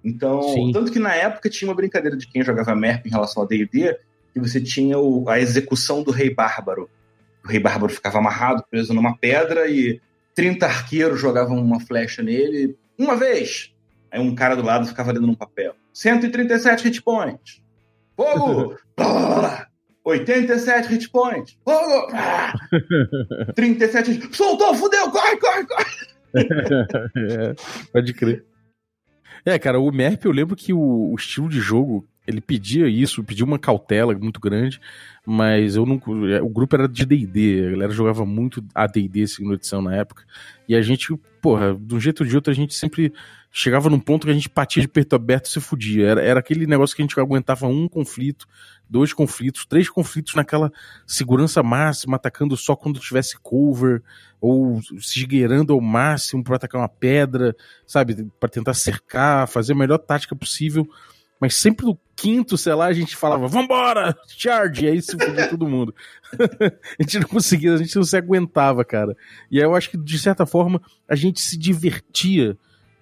Então, 0.03 0.43
Sim. 0.43 0.73
tanto 0.73 0.91
que 0.91 0.99
na 0.99 1.15
época 1.15 1.49
tinha 1.49 1.69
uma 1.69 1.77
brincadeira 1.77 2.17
de 2.17 2.27
quem 2.27 2.43
jogava 2.43 2.75
MERP 2.75 3.07
em 3.07 3.11
relação 3.11 3.45
a 3.45 3.47
D&D, 3.47 3.97
que 4.33 4.41
você 4.41 4.61
tinha 4.61 4.99
o, 4.99 5.29
a 5.29 5.39
execução 5.39 6.03
do 6.03 6.11
Rei 6.11 6.35
Bárbaro. 6.35 6.91
O 7.45 7.49
Rei 7.49 7.61
Bárbaro 7.61 7.93
ficava 7.93 8.19
amarrado, 8.19 8.65
preso 8.69 8.93
numa 8.93 9.17
pedra 9.17 9.69
e 9.69 10.01
30 10.35 10.67
arqueiros 10.67 11.21
jogavam 11.21 11.57
uma 11.59 11.81
flecha 11.81 12.23
nele 12.23 12.77
uma 12.99 13.17
vez. 13.17 13.73
Aí 14.11 14.21
um 14.21 14.35
cara 14.35 14.55
do 14.55 14.63
lado 14.63 14.87
ficava 14.87 15.13
lendo 15.13 15.27
num 15.27 15.35
papel. 15.35 15.75
137 15.93 16.85
hit 16.85 17.03
points. 17.03 17.63
Fogo! 18.17 18.77
87 20.05 20.89
hit 20.89 21.11
points. 21.11 21.59
Fogo! 21.65 22.09
37 23.55 24.13
hit... 24.13 24.37
Soltou, 24.37 24.75
fudeu! 24.75 25.11
Corre, 25.11 25.37
corre, 25.37 25.67
corre! 25.67 26.13
é, 26.35 27.55
pode 27.93 28.15
crer. 28.15 28.45
É, 29.45 29.59
cara, 29.59 29.81
o 29.81 29.91
MERP 29.91 30.25
eu 30.25 30.33
lembro 30.33 30.57
que 30.57 30.73
o, 30.73 31.11
o 31.11 31.15
estilo 31.15 31.49
de 31.49 31.61
jogo 31.61 32.07
ele 32.27 32.41
pedia 32.41 32.89
isso, 32.89 33.25
pedia 33.25 33.45
uma 33.45 33.59
cautela 33.59 34.15
muito 34.15 34.41
grande, 34.41 34.81
mas 35.27 35.77
eu 35.77 35.85
não. 35.85 36.01
É, 36.29 36.41
o 36.41 36.49
grupo 36.49 36.77
era 36.77 36.89
de 36.89 37.05
DD, 37.05 37.67
a 37.67 37.71
galera 37.73 37.93
jogava 37.93 38.25
muito 38.25 38.65
ADD, 38.75 39.27
segunda 39.27 39.55
edição 39.57 39.83
na 39.83 39.95
época, 39.95 40.25
e 40.69 40.75
a 40.75 40.83
gente, 40.83 41.15
porra, 41.41 41.75
de 41.75 41.95
um 41.95 42.01
jeito 42.01 42.23
ou 42.23 42.29
de 42.29 42.37
outro, 42.37 42.51
a 42.51 42.55
gente 42.55 42.75
sempre 42.75 43.13
chegava 43.51 43.91
num 43.91 44.01
ponto 44.01 44.27
que 44.27 44.31
a 44.31 44.35
gente 44.35 44.51
batia 44.53 44.81
de 44.81 44.89
peito 44.89 45.15
aberto 45.15 45.47
e 45.47 45.51
se 45.51 45.61
fudia. 45.61 46.07
Era, 46.07 46.23
era 46.23 46.41
aquele 46.41 46.67
negócio 46.67 46.97
que 46.97 47.03
a 47.03 47.05
gente 47.05 47.19
aguentava 47.21 47.67
um 47.67 47.87
conflito, 47.87 48.47
dois 48.89 49.13
conflitos, 49.13 49.67
três 49.67 49.91
conflitos 49.91 50.35
naquela 50.35 50.73
segurança 51.07 51.63
máxima, 51.63 52.17
atacando 52.17 52.57
só 52.57 52.75
quando 52.75 52.99
tivesse 52.99 53.37
cover, 53.41 54.03
ou 54.41 54.81
se 55.01 55.19
esgueirando 55.19 55.73
ao 55.73 55.81
máximo 55.81 56.43
para 56.43 56.57
atacar 56.57 56.81
uma 56.81 56.89
pedra, 56.89 57.55
sabe, 57.87 58.27
para 58.41 58.49
tentar 58.49 58.75
cercar, 58.75 59.47
fazer 59.47 59.73
a 59.73 59.77
melhor 59.77 59.99
tática 59.99 60.35
possível 60.35 60.89
mas 61.43 61.57
sempre 61.57 61.85
no 61.85 61.99
quinto, 62.15 62.57
sei 62.57 62.73
lá, 62.73 62.87
a 62.87 62.93
gente 62.93 63.17
falava, 63.17 63.49
vambora, 63.49 64.17
charge, 64.29 64.85
e 64.85 64.89
aí 64.89 65.03
se 65.03 65.19
fudia 65.19 65.49
todo 65.49 65.67
mundo. 65.67 65.93
a 66.39 67.03
gente 67.03 67.19
não 67.19 67.27
conseguia, 67.27 67.75
a 67.75 67.79
gente 67.79 67.97
não 67.97 68.05
se 68.05 68.17
aguentava, 68.17 68.85
cara. 68.85 69.17
E 69.51 69.59
aí 69.59 69.65
eu 69.65 69.75
acho 69.75 69.91
que, 69.91 69.97
de 69.97 70.21
certa 70.21 70.47
forma, 70.47 70.81
a 71.09 71.17
gente 71.17 71.41
se 71.41 71.59
divertia 71.59 72.57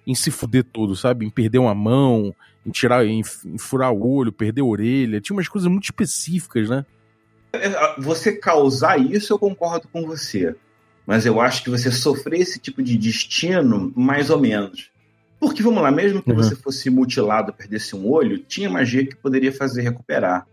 em 0.07 0.15
se 0.15 0.31
fuder 0.31 0.63
todo, 0.63 0.95
sabe? 0.95 1.23
Em 1.23 1.29
perder 1.29 1.59
uma 1.59 1.75
mão, 1.75 2.33
em 2.65 2.71
tirar, 2.71 3.05
em, 3.05 3.21
em 3.45 3.57
furar 3.59 3.93
o 3.93 4.03
olho, 4.03 4.31
perder 4.31 4.61
a 4.61 4.65
orelha. 4.65 5.21
Tinha 5.21 5.37
umas 5.37 5.47
coisas 5.47 5.69
muito 5.69 5.83
específicas, 5.83 6.67
né? 6.67 6.83
É, 7.53 8.01
você 8.01 8.31
causar 8.31 8.99
isso, 8.99 9.31
eu 9.31 9.37
concordo 9.37 9.87
com 9.87 10.03
você. 10.03 10.55
Mas 11.05 11.27
eu 11.27 11.39
acho 11.39 11.63
que 11.63 11.69
você 11.69 11.91
sofrer 11.91 12.41
esse 12.41 12.57
tipo 12.57 12.81
de 12.81 12.97
destino, 12.97 13.93
mais 13.95 14.31
ou 14.31 14.39
menos. 14.39 14.89
Porque, 15.41 15.63
vamos 15.63 15.81
lá, 15.81 15.89
mesmo 15.89 16.21
que 16.21 16.29
uhum. 16.29 16.35
você 16.35 16.55
fosse 16.55 16.87
mutilado, 16.91 17.51
perdesse 17.51 17.95
um 17.95 18.07
olho, 18.07 18.37
tinha 18.37 18.69
magia 18.69 19.03
que 19.03 19.15
poderia 19.15 19.51
fazer 19.51 19.81
recuperar. 19.81 20.45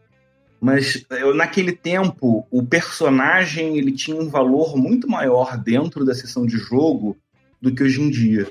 Mas 0.58 1.04
eu, 1.10 1.34
naquele 1.34 1.72
tempo, 1.72 2.48
o 2.50 2.64
personagem 2.64 3.76
ele 3.76 3.92
tinha 3.92 4.18
um 4.18 4.30
valor 4.30 4.78
muito 4.78 5.06
maior 5.06 5.58
dentro 5.58 6.06
da 6.06 6.14
sessão 6.14 6.46
de 6.46 6.56
jogo 6.56 7.18
do 7.60 7.72
que 7.72 7.82
hoje 7.82 8.00
em 8.00 8.08
dia. 8.08 8.48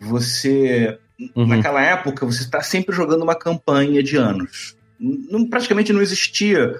Você, 0.00 0.98
uhum. 1.36 1.46
naquela 1.46 1.80
época, 1.80 2.26
você 2.26 2.42
está 2.42 2.60
sempre 2.60 2.92
jogando 2.94 3.22
uma 3.22 3.36
campanha 3.36 4.02
de 4.02 4.16
anos. 4.16 4.76
não, 4.98 5.48
praticamente 5.48 5.92
não 5.92 6.02
existia, 6.02 6.74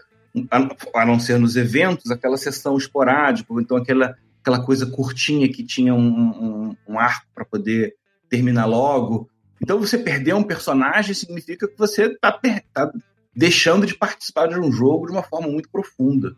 a, 0.50 1.06
não 1.06 1.20
ser 1.20 1.38
nos 1.38 1.54
eventos, 1.54 2.10
aquela 2.10 2.36
sessão 2.36 2.76
esporádica, 2.76 3.52
ou 3.52 3.60
então 3.60 3.76
aquela, 3.76 4.16
aquela 4.40 4.60
coisa 4.60 4.86
curtinha 4.86 5.48
que 5.48 5.62
tinha 5.62 5.94
um, 5.94 6.08
um, 6.08 6.76
um 6.88 6.98
arco 6.98 7.28
para 7.32 7.44
poder 7.44 7.94
terminar 8.32 8.64
logo. 8.64 9.28
Então, 9.60 9.78
você 9.78 9.98
perder 9.98 10.34
um 10.34 10.42
personagem 10.42 11.14
significa 11.14 11.68
que 11.68 11.76
você 11.76 12.06
está 12.06 12.32
tá 12.72 12.90
deixando 13.36 13.86
de 13.86 13.94
participar 13.94 14.48
de 14.48 14.58
um 14.58 14.72
jogo 14.72 15.06
de 15.06 15.12
uma 15.12 15.22
forma 15.22 15.48
muito 15.48 15.68
profunda. 15.70 16.34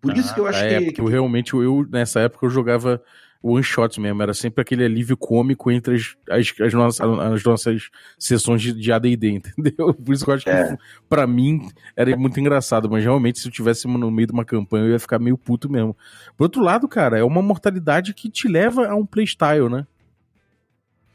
Por 0.00 0.12
ah, 0.12 0.18
isso 0.18 0.34
que 0.34 0.40
eu 0.40 0.46
acho 0.46 0.62
é, 0.62 0.92
que. 0.92 1.00
Eu 1.00 1.06
realmente, 1.06 1.54
eu, 1.54 1.86
nessa 1.90 2.20
época, 2.20 2.44
eu 2.44 2.50
jogava 2.50 3.02
one 3.42 3.62
shot 3.62 4.00
mesmo, 4.00 4.22
era 4.22 4.32
sempre 4.32 4.62
aquele 4.62 4.84
alívio 4.84 5.16
cômico 5.16 5.70
entre 5.70 5.96
as, 5.96 6.14
as, 6.30 6.54
as, 6.60 6.72
nossas, 6.72 7.00
as 7.00 7.42
nossas 7.42 7.90
sessões 8.16 8.62
de, 8.62 8.72
de 8.72 8.92
ADD, 8.92 9.24
entendeu? 9.34 9.92
Por 9.92 10.14
isso 10.14 10.24
que 10.24 10.30
eu 10.30 10.34
acho 10.34 10.48
é. 10.48 10.68
que 10.68 10.82
pra 11.08 11.26
mim 11.26 11.68
era 11.96 12.16
muito 12.16 12.38
engraçado, 12.38 12.88
mas 12.88 13.02
realmente 13.02 13.40
se 13.40 13.48
eu 13.48 13.52
tivesse 13.52 13.88
no 13.88 14.10
meio 14.12 14.28
de 14.28 14.32
uma 14.32 14.44
campanha 14.44 14.84
eu 14.84 14.92
ia 14.92 14.98
ficar 15.00 15.18
meio 15.18 15.36
puto 15.36 15.68
mesmo. 15.68 15.96
Por 16.36 16.44
outro 16.44 16.62
lado, 16.62 16.86
cara, 16.86 17.18
é 17.18 17.24
uma 17.24 17.42
mortalidade 17.42 18.14
que 18.14 18.30
te 18.30 18.46
leva 18.46 18.86
a 18.86 18.94
um 18.94 19.04
playstyle, 19.04 19.68
né? 19.68 19.86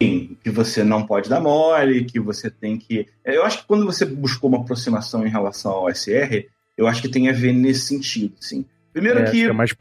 Sim, 0.02 0.38
que 0.44 0.52
você 0.52 0.84
não 0.84 1.06
pode 1.06 1.30
dar 1.30 1.40
mole, 1.40 2.06
que 2.06 2.20
você 2.20 2.52
tem 2.52 2.78
que. 2.78 3.08
Eu 3.26 3.44
acho 3.44 3.60
que 3.60 3.66
quando 3.66 3.86
você 3.86 4.06
buscou 4.06 4.50
uma 4.50 4.60
aproximação 4.60 5.26
em 5.26 5.30
relação 5.30 5.72
ao 5.72 5.90
SR, 5.94 6.46
eu 6.78 6.88
acho 6.88 7.02
que 7.02 7.10
tem 7.10 7.30
a 7.30 7.34
ver 7.34 7.54
nesse 7.54 7.82
sentido, 7.82 8.36
sim. 8.40 8.66
Primeiro 8.94 9.20
é, 9.20 9.32
que. 9.32 9.44
É 9.46 9.54
mais 9.54 9.74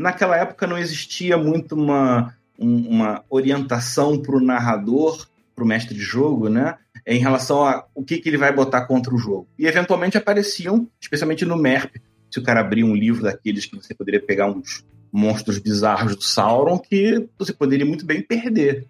naquela 0.00 0.36
época 0.36 0.66
não 0.66 0.78
existia 0.78 1.36
muito 1.36 1.74
uma, 1.74 2.34
uma 2.58 3.22
orientação 3.28 4.20
para 4.20 4.34
o 4.34 4.40
narrador, 4.40 5.26
para 5.54 5.62
o 5.62 5.66
mestre 5.66 5.94
de 5.94 6.00
jogo, 6.00 6.48
né? 6.48 6.76
Em 7.06 7.20
relação 7.20 7.64
a 7.64 7.84
o 7.94 8.02
que, 8.02 8.18
que 8.18 8.28
ele 8.28 8.38
vai 8.38 8.52
botar 8.52 8.86
contra 8.86 9.14
o 9.14 9.18
jogo. 9.18 9.46
E 9.58 9.66
eventualmente 9.66 10.16
apareciam, 10.16 10.88
especialmente 10.98 11.44
no 11.44 11.56
MERP, 11.56 12.00
se 12.30 12.38
o 12.38 12.42
cara 12.42 12.60
abrir 12.60 12.82
um 12.82 12.94
livro 12.94 13.22
daqueles 13.22 13.66
que 13.66 13.76
você 13.76 13.94
poderia 13.94 14.20
pegar 14.20 14.46
uns 14.46 14.84
monstros 15.12 15.58
bizarros 15.58 16.16
do 16.16 16.22
Sauron, 16.22 16.78
que 16.78 17.28
você 17.38 17.52
poderia 17.52 17.84
muito 17.84 18.06
bem 18.06 18.22
perder. 18.22 18.86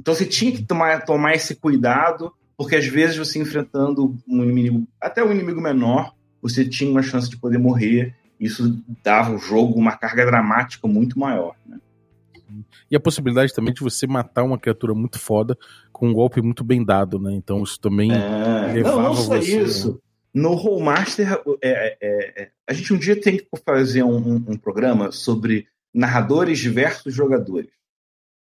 Então 0.00 0.14
você 0.14 0.26
tinha 0.26 0.52
que 0.52 0.62
tomar, 0.62 1.04
tomar 1.04 1.34
esse 1.34 1.54
cuidado, 1.54 2.32
porque 2.56 2.76
às 2.76 2.86
vezes 2.86 3.16
você 3.16 3.38
enfrentando 3.38 4.16
um 4.26 4.42
inimigo, 4.42 4.86
até 5.00 5.22
um 5.22 5.32
inimigo 5.32 5.60
menor, 5.60 6.14
você 6.40 6.64
tinha 6.64 6.90
uma 6.90 7.02
chance 7.02 7.28
de 7.28 7.36
poder 7.36 7.58
morrer 7.58 8.14
isso 8.38 8.80
dava 9.02 9.32
ao 9.32 9.38
jogo 9.38 9.78
uma 9.78 9.96
carga 9.96 10.24
dramática 10.24 10.86
muito 10.86 11.18
maior. 11.18 11.56
Né? 11.66 11.78
E 12.90 12.96
a 12.96 13.00
possibilidade 13.00 13.52
também 13.52 13.74
de 13.74 13.80
você 13.80 14.06
matar 14.06 14.44
uma 14.44 14.58
criatura 14.58 14.94
muito 14.94 15.18
foda 15.18 15.58
com 15.92 16.08
um 16.08 16.12
golpe 16.12 16.40
muito 16.40 16.62
bem 16.62 16.84
dado, 16.84 17.18
né? 17.18 17.34
Então 17.34 17.62
isso 17.62 17.78
também 17.80 18.12
é... 18.12 18.72
levava 18.72 19.02
não, 19.02 19.08
não 19.08 19.14
só 19.14 19.36
você... 19.36 19.60
isso. 19.60 20.00
No 20.32 20.54
Rollmaster, 20.54 21.42
é, 21.62 21.96
é, 22.00 22.42
é, 22.42 22.50
a 22.66 22.72
gente 22.72 22.92
um 22.92 22.98
dia 22.98 23.20
tem 23.20 23.38
que 23.38 23.46
fazer 23.64 24.02
um, 24.02 24.16
um, 24.16 24.44
um 24.48 24.56
programa 24.56 25.10
sobre 25.10 25.66
narradores 25.92 26.62
versus 26.62 27.12
jogadores. 27.12 27.70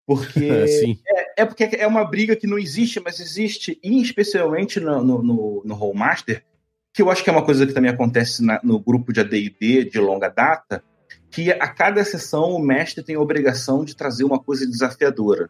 Porque 0.06 0.44
é, 1.06 1.29
é, 1.40 1.44
porque 1.46 1.64
é 1.64 1.86
uma 1.86 2.04
briga 2.04 2.36
que 2.36 2.46
não 2.46 2.58
existe, 2.58 3.00
mas 3.00 3.18
existe, 3.18 3.78
e 3.82 4.00
especialmente 4.02 4.78
no, 4.78 5.02
no, 5.02 5.22
no, 5.22 5.62
no 5.64 5.74
Rollmaster, 5.74 6.44
que 6.92 7.00
eu 7.00 7.10
acho 7.10 7.24
que 7.24 7.30
é 7.30 7.32
uma 7.32 7.44
coisa 7.44 7.66
que 7.66 7.72
também 7.72 7.90
acontece 7.90 8.44
na, 8.44 8.60
no 8.62 8.78
grupo 8.78 9.12
de 9.12 9.20
AD&D 9.20 9.84
de 9.84 9.98
longa 9.98 10.28
data, 10.28 10.82
que 11.30 11.50
a 11.50 11.68
cada 11.68 12.04
sessão 12.04 12.50
o 12.50 12.58
mestre 12.58 13.02
tem 13.02 13.16
a 13.16 13.20
obrigação 13.20 13.84
de 13.84 13.96
trazer 13.96 14.24
uma 14.24 14.38
coisa 14.38 14.66
desafiadora. 14.66 15.48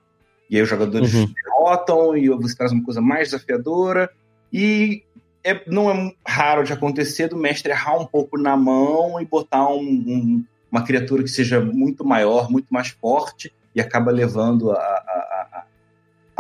E 0.49 0.57
aí 0.57 0.63
os 0.63 0.69
jogadores 0.69 1.13
uhum. 1.13 1.33
derrotam 1.33 2.17
e 2.17 2.29
você 2.29 2.57
traz 2.57 2.71
uma 2.71 2.85
coisa 2.85 3.01
mais 3.01 3.31
desafiadora. 3.31 4.11
E 4.53 5.03
é, 5.43 5.63
não 5.67 5.91
é 5.91 6.15
raro 6.27 6.63
de 6.63 6.73
acontecer 6.73 7.29
do 7.29 7.37
mestre 7.37 7.73
errar 7.73 7.99
um 7.99 8.07
pouco 8.07 8.39
na 8.39 8.57
mão 8.57 9.21
e 9.21 9.25
botar 9.25 9.69
um, 9.69 9.81
um, 9.81 10.45
uma 10.71 10.85
criatura 10.85 11.23
que 11.23 11.31
seja 11.31 11.61
muito 11.61 12.05
maior, 12.05 12.51
muito 12.51 12.73
mais 12.73 12.89
forte 12.89 13.53
e 13.75 13.81
acaba 13.81 14.11
levando 14.11 14.71
a, 14.71 14.77
a, 14.77 15.30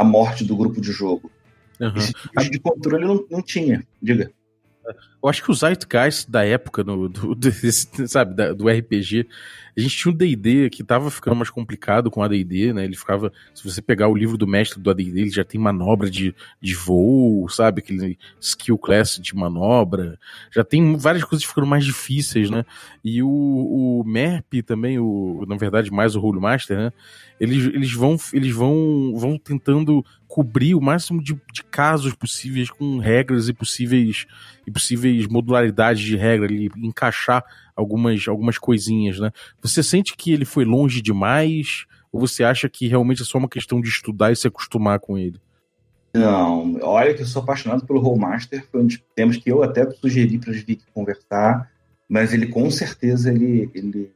a, 0.00 0.04
morte 0.04 0.44
do 0.44 0.56
grupo 0.56 0.80
de 0.80 0.92
jogo. 0.92 1.30
Uhum. 1.78 1.96
Esse 1.96 2.12
tipo 2.12 2.50
de 2.50 2.58
controle 2.58 3.04
não, 3.04 3.24
não 3.30 3.42
tinha, 3.42 3.86
diga. 4.02 4.32
Eu 5.22 5.28
acho 5.28 5.42
que 5.42 5.50
o 5.50 5.54
Zeitgeist 5.54 6.30
da 6.30 6.44
época, 6.44 6.82
no, 6.82 7.08
do, 7.08 7.34
desse, 7.36 7.86
sabe, 8.08 8.34
da, 8.34 8.52
do 8.52 8.68
RPG, 8.68 9.26
a 9.76 9.80
gente 9.80 9.96
tinha 9.96 10.12
um 10.12 10.16
D&D 10.16 10.70
que 10.70 10.82
tava 10.82 11.10
ficando 11.10 11.36
mais 11.36 11.50
complicado 11.50 12.10
com 12.10 12.22
a 12.22 12.28
D&D, 12.28 12.72
né? 12.72 12.84
Ele 12.84 12.96
ficava, 12.96 13.32
se 13.54 13.62
você 13.62 13.80
pegar 13.80 14.08
o 14.08 14.16
livro 14.16 14.36
do 14.36 14.46
mestre 14.46 14.80
do 14.80 14.90
AD&D, 14.90 15.20
ele 15.20 15.30
já 15.30 15.44
tem 15.44 15.60
manobra 15.60 16.10
de, 16.10 16.34
de 16.60 16.74
voo, 16.74 17.48
sabe? 17.48 17.80
Aquele 17.80 18.18
skill 18.40 18.78
class 18.78 19.18
de 19.18 19.34
manobra. 19.34 20.18
Já 20.50 20.64
tem 20.64 20.96
várias 20.96 21.24
coisas 21.24 21.46
ficando 21.46 21.66
mais 21.66 21.84
difíceis, 21.84 22.50
né? 22.50 22.64
E 23.04 23.22
o, 23.22 23.28
o 23.28 24.04
MERP 24.04 24.62
também, 24.62 24.98
o, 24.98 25.44
na 25.46 25.56
verdade, 25.56 25.90
mais 25.90 26.14
o 26.16 26.20
Rule 26.20 26.40
Master, 26.40 26.76
né? 26.76 26.92
Eles, 27.38 27.64
eles 27.66 27.92
vão, 27.92 28.16
eles 28.32 28.54
vão, 28.54 29.14
vão 29.16 29.38
tentando 29.38 30.04
cobrir 30.30 30.76
o 30.76 30.80
máximo 30.80 31.20
de, 31.20 31.34
de 31.52 31.64
casos 31.64 32.14
possíveis 32.14 32.70
com 32.70 32.98
regras 32.98 33.48
e 33.48 33.52
possíveis, 33.52 34.26
e 34.64 34.70
possíveis 34.70 35.26
modularidades 35.26 36.00
de 36.04 36.16
regra 36.16 36.46
ali, 36.46 36.70
encaixar 36.76 37.44
algumas, 37.74 38.28
algumas 38.28 38.56
coisinhas, 38.56 39.18
né? 39.18 39.32
Você 39.60 39.82
sente 39.82 40.16
que 40.16 40.32
ele 40.32 40.44
foi 40.44 40.64
longe 40.64 41.02
demais? 41.02 41.84
Ou 42.12 42.20
você 42.20 42.44
acha 42.44 42.68
que 42.68 42.86
realmente 42.86 43.22
é 43.22 43.24
só 43.24 43.38
uma 43.38 43.48
questão 43.48 43.80
de 43.80 43.88
estudar 43.88 44.30
e 44.30 44.36
se 44.36 44.46
acostumar 44.46 45.00
com 45.00 45.18
ele? 45.18 45.40
Não, 46.14 46.78
olha 46.80 47.12
que 47.12 47.22
eu 47.22 47.26
sou 47.26 47.42
apaixonado 47.42 47.84
pelo 47.84 48.00
Rollmaster, 48.00 48.64
foi 48.70 48.82
um 48.82 48.86
dos 48.86 49.02
temas 49.16 49.36
que 49.36 49.50
eu 49.50 49.64
até 49.64 49.88
sugeri 49.90 50.38
para 50.38 50.50
os 50.52 50.58
Vic 50.58 50.84
conversar, 50.94 51.68
mas 52.08 52.32
ele 52.32 52.46
com 52.46 52.70
certeza 52.70 53.32
ele, 53.32 53.68
ele 53.74 54.12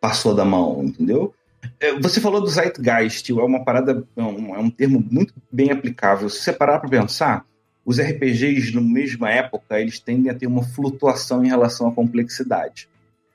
passou 0.00 0.34
da 0.34 0.44
mão, 0.44 0.84
entendeu? 0.84 1.34
É, 1.78 1.98
você 1.98 2.20
falou 2.20 2.40
do 2.40 2.48
Zeitgeist, 2.48 3.30
é 3.30 3.34
uma 3.34 3.64
parada, 3.64 4.04
é 4.16 4.22
um, 4.22 4.54
é 4.54 4.58
um 4.58 4.70
termo 4.70 5.04
muito 5.10 5.34
bem 5.50 5.70
aplicável. 5.70 6.28
Se 6.28 6.40
você 6.40 6.52
parar 6.52 6.78
para 6.78 6.88
pensar, 6.88 7.44
os 7.84 8.00
RPGs, 8.00 8.74
na 8.74 8.80
mesma 8.80 9.30
época, 9.30 9.80
eles 9.80 9.98
tendem 9.98 10.30
a 10.30 10.34
ter 10.34 10.46
uma 10.46 10.62
flutuação 10.62 11.44
em 11.44 11.48
relação 11.48 11.88
à 11.88 11.92
complexidade. 11.92 12.88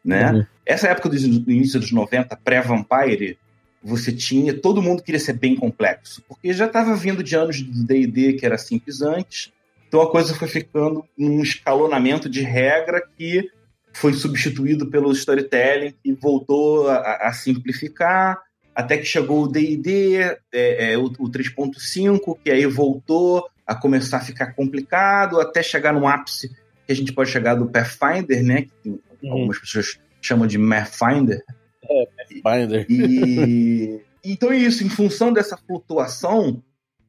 Né? 0.03 0.31
Uhum. 0.31 0.45
Essa 0.65 0.87
época 0.87 1.09
do, 1.09 1.39
do 1.39 1.51
início 1.51 1.79
dos 1.79 1.91
90, 1.91 2.35
pré-Vampire, 2.37 3.37
você 3.83 4.11
tinha. 4.11 4.53
Todo 4.53 4.81
mundo 4.81 5.03
queria 5.03 5.19
ser 5.19 5.33
bem 5.33 5.55
complexo, 5.55 6.23
porque 6.27 6.53
já 6.53 6.65
estava 6.65 6.95
vindo 6.95 7.23
de 7.23 7.35
anos 7.35 7.57
de 7.57 7.83
DD 7.85 8.33
que 8.33 8.45
era 8.45 8.57
simples 8.57 9.01
antes, 9.01 9.51
então 9.87 10.01
a 10.01 10.11
coisa 10.11 10.33
foi 10.33 10.47
ficando 10.47 11.05
num 11.17 11.41
escalonamento 11.41 12.29
de 12.29 12.41
regra 12.41 13.01
que 13.17 13.49
foi 13.97 14.13
substituído 14.13 14.89
pelo 14.89 15.11
storytelling 15.11 15.93
e 16.05 16.13
voltou 16.13 16.87
a, 16.87 17.27
a 17.27 17.33
simplificar, 17.33 18.39
até 18.75 18.97
que 18.97 19.05
chegou 19.05 19.43
o 19.43 19.47
D&D, 19.47 20.17
é, 20.53 20.93
é, 20.93 20.97
o, 20.97 21.05
o 21.05 21.31
3.5, 21.31 22.37
que 22.43 22.51
aí 22.51 22.65
voltou 22.67 23.47
a 23.65 23.73
começar 23.73 24.17
a 24.17 24.21
ficar 24.21 24.53
complicado, 24.53 25.41
até 25.41 25.63
chegar 25.63 25.93
no 25.93 26.07
ápice 26.07 26.49
que 26.85 26.93
a 26.93 26.95
gente 26.95 27.11
pode 27.11 27.29
chegar 27.29 27.55
do 27.55 27.69
Pathfinder, 27.69 28.43
né? 28.43 28.67
Que 28.81 28.89
uhum. 28.89 28.99
algumas 29.31 29.59
pessoas 29.59 29.99
chamam 30.21 30.47
de 30.47 30.57
Mathfinder. 30.57 31.43
É, 31.83 32.07
Pathfinder. 32.41 32.85
E, 32.89 33.99
então 34.23 34.51
é 34.51 34.57
isso, 34.57 34.85
em 34.85 34.89
função 34.89 35.33
dessa 35.33 35.57
flutuação, 35.57 36.63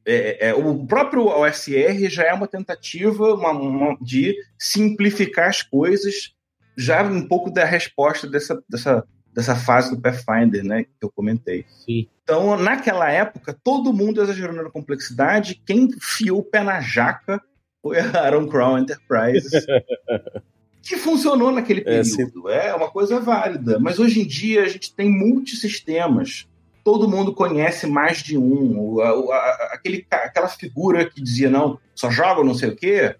é, 0.05 0.49
é, 0.49 0.53
o 0.53 0.85
próprio 0.85 1.27
OSR 1.27 2.09
já 2.09 2.23
é 2.23 2.33
uma 2.33 2.47
tentativa 2.47 3.33
uma, 3.33 3.51
uma, 3.51 3.97
de 4.01 4.35
simplificar 4.57 5.49
as 5.49 5.61
coisas 5.61 6.33
já 6.77 7.03
um 7.03 7.27
pouco 7.27 7.51
da 7.51 7.65
resposta 7.65 8.27
dessa, 8.27 8.61
dessa, 8.69 9.03
dessa 9.33 9.55
fase 9.55 9.95
do 9.95 10.01
Pathfinder, 10.01 10.63
né, 10.63 10.83
que 10.83 10.89
eu 11.01 11.11
comentei. 11.11 11.65
Sim. 11.85 12.07
Então, 12.23 12.57
naquela 12.57 13.09
época, 13.09 13.57
todo 13.63 13.93
mundo 13.93 14.21
exagerou 14.21 14.55
na 14.55 14.69
complexidade. 14.69 15.61
Quem 15.65 15.89
fiou 15.99 16.39
o 16.39 16.43
pé 16.43 16.63
na 16.63 16.79
jaca 16.79 17.41
foi 17.81 17.99
a 17.99 18.21
Aaron 18.21 18.47
Crown 18.47 18.79
Enterprises. 18.79 19.65
que 20.81 20.97
funcionou 20.97 21.51
naquele 21.51 21.81
é, 21.81 21.83
período. 21.83 22.49
É, 22.49 22.67
é 22.67 22.73
uma 22.73 22.89
coisa 22.89 23.19
válida. 23.19 23.79
Mas 23.79 23.99
hoje 23.99 24.21
em 24.21 24.27
dia 24.27 24.63
a 24.63 24.67
gente 24.67 24.93
tem 24.93 25.09
multisistemas. 25.09 26.47
Todo 26.83 27.07
mundo 27.07 27.33
conhece 27.33 27.85
mais 27.85 28.23
de 28.23 28.37
um. 28.37 28.79
O, 28.79 29.01
a, 29.01 29.09
a, 29.09 29.69
aquele, 29.73 30.05
aquela 30.09 30.47
figura 30.47 31.09
que 31.09 31.21
dizia, 31.21 31.49
não, 31.49 31.79
só 31.93 32.09
joga 32.09 32.43
não 32.43 32.55
sei 32.55 32.69
o 32.69 32.75
quê, 32.75 33.15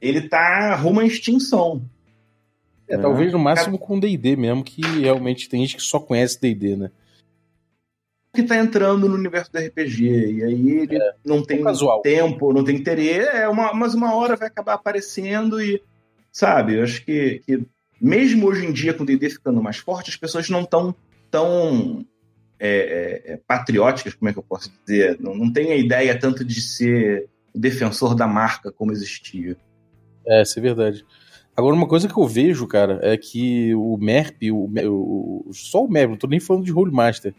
ele 0.00 0.28
tá 0.28 0.74
rumo 0.76 1.00
à 1.00 1.04
extinção. 1.04 1.84
É, 2.88 2.98
talvez 2.98 3.32
no 3.32 3.38
máximo 3.38 3.78
com 3.78 3.98
D&D 3.98 4.36
mesmo, 4.36 4.62
que 4.62 4.82
realmente 4.82 5.48
tem 5.48 5.60
gente 5.62 5.76
que 5.76 5.82
só 5.82 5.98
conhece 5.98 6.40
D&D, 6.40 6.76
né? 6.76 6.90
Que 8.34 8.42
tá 8.42 8.56
entrando 8.56 9.08
no 9.08 9.14
universo 9.14 9.50
do 9.52 9.58
RPG, 9.58 10.04
e 10.04 10.44
aí 10.44 10.70
ele 10.70 10.96
é, 10.96 11.14
não 11.24 11.42
tem 11.42 11.62
casual. 11.62 12.02
tempo, 12.02 12.52
não 12.52 12.64
tem 12.64 12.76
interesse, 12.76 13.28
é 13.28 13.48
uma, 13.48 13.72
mas 13.72 13.94
uma 13.94 14.14
hora 14.14 14.36
vai 14.36 14.48
acabar 14.48 14.74
aparecendo 14.74 15.62
e, 15.62 15.80
sabe, 16.30 16.74
eu 16.74 16.82
acho 16.82 17.04
que, 17.04 17.40
que 17.46 17.64
mesmo 18.00 18.46
hoje 18.46 18.66
em 18.66 18.72
dia, 18.72 18.92
com 18.92 19.02
o 19.02 19.06
D&D 19.06 19.30
ficando 19.30 19.62
mais 19.62 19.78
forte, 19.78 20.10
as 20.10 20.16
pessoas 20.16 20.50
não 20.50 20.62
estão 20.62 20.94
tão, 21.30 22.04
é, 22.58 22.68
é, 22.68 23.32
é, 23.32 23.40
patrióticas, 23.46 24.14
como 24.14 24.28
é 24.28 24.32
que 24.32 24.38
eu 24.38 24.42
posso 24.42 24.70
dizer? 24.84 25.18
Não, 25.20 25.34
não 25.34 25.52
tem 25.52 25.72
a 25.72 25.76
ideia 25.76 26.18
tanto 26.18 26.44
de 26.44 26.60
ser 26.60 27.28
defensor 27.54 28.14
da 28.14 28.26
marca 28.26 28.72
como 28.72 28.92
existia. 28.92 29.56
É, 30.26 30.42
isso 30.42 30.58
é 30.58 30.62
verdade. 30.62 31.04
Agora, 31.56 31.76
uma 31.76 31.86
coisa 31.86 32.08
que 32.08 32.18
eu 32.18 32.26
vejo, 32.26 32.66
cara, 32.66 32.98
é 33.00 33.16
que 33.16 33.72
o 33.76 33.96
MERP, 33.96 34.50
o, 34.50 34.66
o, 34.66 35.50
só 35.52 35.84
o 35.84 35.88
MERP, 35.88 36.10
não 36.10 36.16
tô 36.16 36.26
nem 36.26 36.40
falando 36.40 36.64
de 36.64 36.72
Rollmaster. 36.72 37.32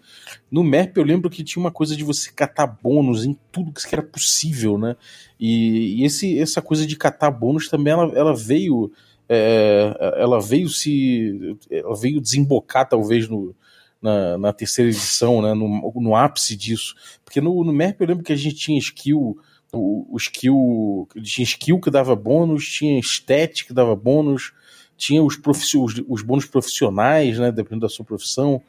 No 0.49 0.63
MERP 0.63 0.97
eu 0.97 1.03
lembro 1.03 1.29
que 1.29 1.43
tinha 1.43 1.61
uma 1.61 1.71
coisa 1.71 1.97
de 1.97 2.03
você 2.03 2.31
catar 2.31 2.65
bônus 2.65 3.25
em 3.25 3.37
tudo 3.51 3.73
que 3.73 3.93
era 3.93 4.01
possível, 4.01 4.77
né? 4.77 4.95
E, 5.37 5.99
e 6.01 6.05
esse, 6.05 6.39
essa 6.39 6.61
coisa 6.61 6.87
de 6.87 6.95
catar 6.95 7.29
bônus 7.29 7.67
também, 7.67 7.91
ela, 7.91 8.11
ela 8.15 8.33
veio. 8.33 8.89
É, 9.27 10.13
ela 10.17 10.39
veio 10.39 10.69
se. 10.69 11.57
Ela 11.69 11.95
veio 11.95 12.21
desembocar, 12.21 12.87
talvez, 12.87 13.27
no, 13.27 13.53
na, 14.01 14.37
na 14.37 14.53
terceira 14.53 14.89
edição, 14.89 15.41
né? 15.41 15.53
No, 15.53 15.91
no 15.93 16.15
ápice 16.15 16.55
disso. 16.55 16.95
Porque 17.25 17.41
no, 17.41 17.65
no 17.65 17.73
MERP 17.73 17.99
eu 17.99 18.07
lembro 18.07 18.23
que 18.23 18.31
a 18.31 18.37
gente 18.37 18.55
tinha 18.55 18.79
skill 18.79 19.37
o, 19.73 20.05
o 20.09 20.17
skill. 20.17 21.07
Tinha 21.21 21.43
skill 21.43 21.79
que 21.79 21.91
dava 21.91 22.15
bônus, 22.15 22.67
tinha 22.67 22.99
stat 22.99 23.65
que 23.65 23.73
dava 23.73 23.95
bônus, 23.95 24.53
tinha 24.97 25.23
os, 25.23 25.37
os, 25.37 26.03
os 26.07 26.21
bônus 26.21 26.45
profissionais, 26.45 27.37
né? 27.39 27.51
Dependendo 27.51 27.81
da 27.81 27.89
sua 27.89 28.05
profissão. 28.05 28.61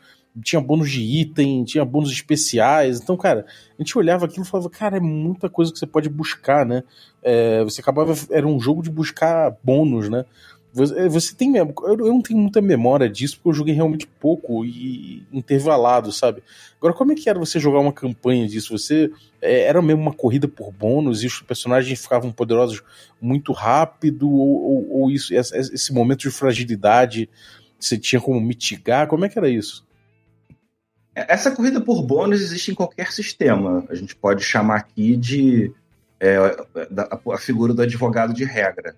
Tinha 0.42 0.60
bônus 0.60 0.90
de 0.90 1.00
item, 1.00 1.64
tinha 1.64 1.84
bônus 1.84 2.10
especiais. 2.10 3.00
Então, 3.00 3.16
cara, 3.16 3.46
a 3.78 3.82
gente 3.82 3.96
olhava 3.96 4.26
aquilo 4.26 4.44
e 4.44 4.48
falava, 4.48 4.68
cara, 4.68 4.98
é 4.98 5.00
muita 5.00 5.48
coisa 5.48 5.72
que 5.72 5.78
você 5.78 5.86
pode 5.86 6.10
buscar, 6.10 6.66
né? 6.66 6.82
É, 7.22 7.64
você 7.64 7.80
acabava. 7.80 8.14
Era 8.30 8.46
um 8.46 8.60
jogo 8.60 8.82
de 8.82 8.90
buscar 8.90 9.56
bônus, 9.64 10.10
né? 10.10 10.26
Você, 10.76 11.08
você 11.08 11.34
tem. 11.34 11.56
Eu 11.56 11.96
não 11.96 12.20
tenho 12.20 12.38
muita 12.38 12.60
memória 12.60 13.08
disso, 13.08 13.36
porque 13.36 13.48
eu 13.48 13.54
joguei 13.54 13.74
realmente 13.74 14.06
pouco 14.06 14.62
e 14.62 15.26
intervalado, 15.32 16.12
sabe? 16.12 16.42
Agora, 16.76 16.92
como 16.92 17.12
é 17.12 17.14
que 17.14 17.30
era 17.30 17.38
você 17.38 17.58
jogar 17.58 17.80
uma 17.80 17.94
campanha 17.94 18.46
disso? 18.46 18.76
Você. 18.76 19.10
É, 19.40 19.62
era 19.62 19.80
mesmo 19.80 20.02
uma 20.02 20.12
corrida 20.12 20.46
por 20.46 20.70
bônus 20.70 21.22
e 21.22 21.26
os 21.26 21.40
personagens 21.40 21.98
ficavam 21.98 22.30
poderosos 22.30 22.82
muito 23.18 23.52
rápido? 23.52 24.30
Ou, 24.30 24.64
ou, 24.64 25.00
ou 25.00 25.10
isso, 25.10 25.34
esse 25.34 25.94
momento 25.94 26.20
de 26.20 26.30
fragilidade 26.30 27.26
você 27.80 27.96
tinha 27.96 28.20
como 28.20 28.38
mitigar? 28.38 29.06
Como 29.06 29.24
é 29.24 29.30
que 29.30 29.38
era 29.38 29.48
isso? 29.48 29.82
Essa 31.14 31.50
corrida 31.50 31.80
por 31.80 32.02
bônus 32.02 32.42
existe 32.42 32.70
em 32.70 32.74
qualquer 32.74 33.12
sistema. 33.12 33.86
A 33.88 33.94
gente 33.94 34.14
pode 34.14 34.44
chamar 34.44 34.76
aqui 34.76 35.16
de 35.16 35.72
é, 36.20 36.36
a 37.32 37.38
figura 37.38 37.72
do 37.72 37.80
advogado 37.80 38.34
de 38.34 38.44
regra 38.44 38.94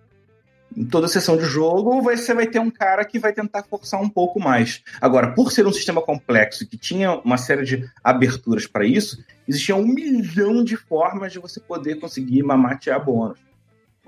em 0.77 0.85
toda 0.85 1.09
sessão 1.09 1.37
de 1.37 1.45
jogo, 1.45 2.03
você 2.03 2.35
vai 2.35 2.47
ter 2.47 2.59
um 2.59 2.71
cara 2.71 3.05
que 3.05 3.19
vai 3.19 3.33
tentar 3.33 3.65
forçar 3.65 4.01
um 4.01 4.09
pouco 4.09 4.39
mais. 4.39 4.83
Agora, 5.01 5.33
por 5.33 5.51
ser 5.51 5.67
um 5.67 5.73
sistema 5.73 6.01
complexo 6.03 6.67
que 6.67 6.77
tinha 6.77 7.15
uma 7.21 7.39
série 7.39 7.65
de 7.65 7.91
aberturas 8.03 8.67
para 8.67 8.85
isso, 8.85 9.23
existia 9.47 9.75
um 9.75 9.87
milhão 9.87 10.63
de 10.63 10.77
formas 10.77 11.33
de 11.33 11.39
você 11.39 11.61
poder 11.61 11.97
conseguir 11.97 12.43
mamatear 12.43 13.05
bônus. 13.05 13.39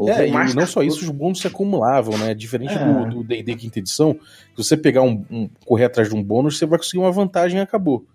É, 0.09 0.29
e 0.29 0.55
não 0.55 0.67
só 0.67 0.83
isso, 0.83 1.02
os 1.02 1.11
bônus 1.11 1.40
se 1.40 1.47
acumulavam, 1.47 2.17
né? 2.17 2.33
Diferente 2.35 2.73
é. 2.73 3.09
do 3.11 3.23
D&D 3.23 3.55
quinta 3.57 3.81
edição, 3.81 4.19
se 4.57 4.57
você 4.57 4.76
pegar 4.76 5.02
um, 5.02 5.25
um, 5.31 5.50
correr 5.67 5.85
atrás 5.85 6.09
de 6.09 6.14
um 6.14 6.23
bônus, 6.23 6.57
você 6.57 6.64
vai 6.64 6.79
conseguir 6.79 6.99
uma 6.99 7.12
vantagem 7.12 7.59
e 7.59 7.62
acabou. 7.62 8.07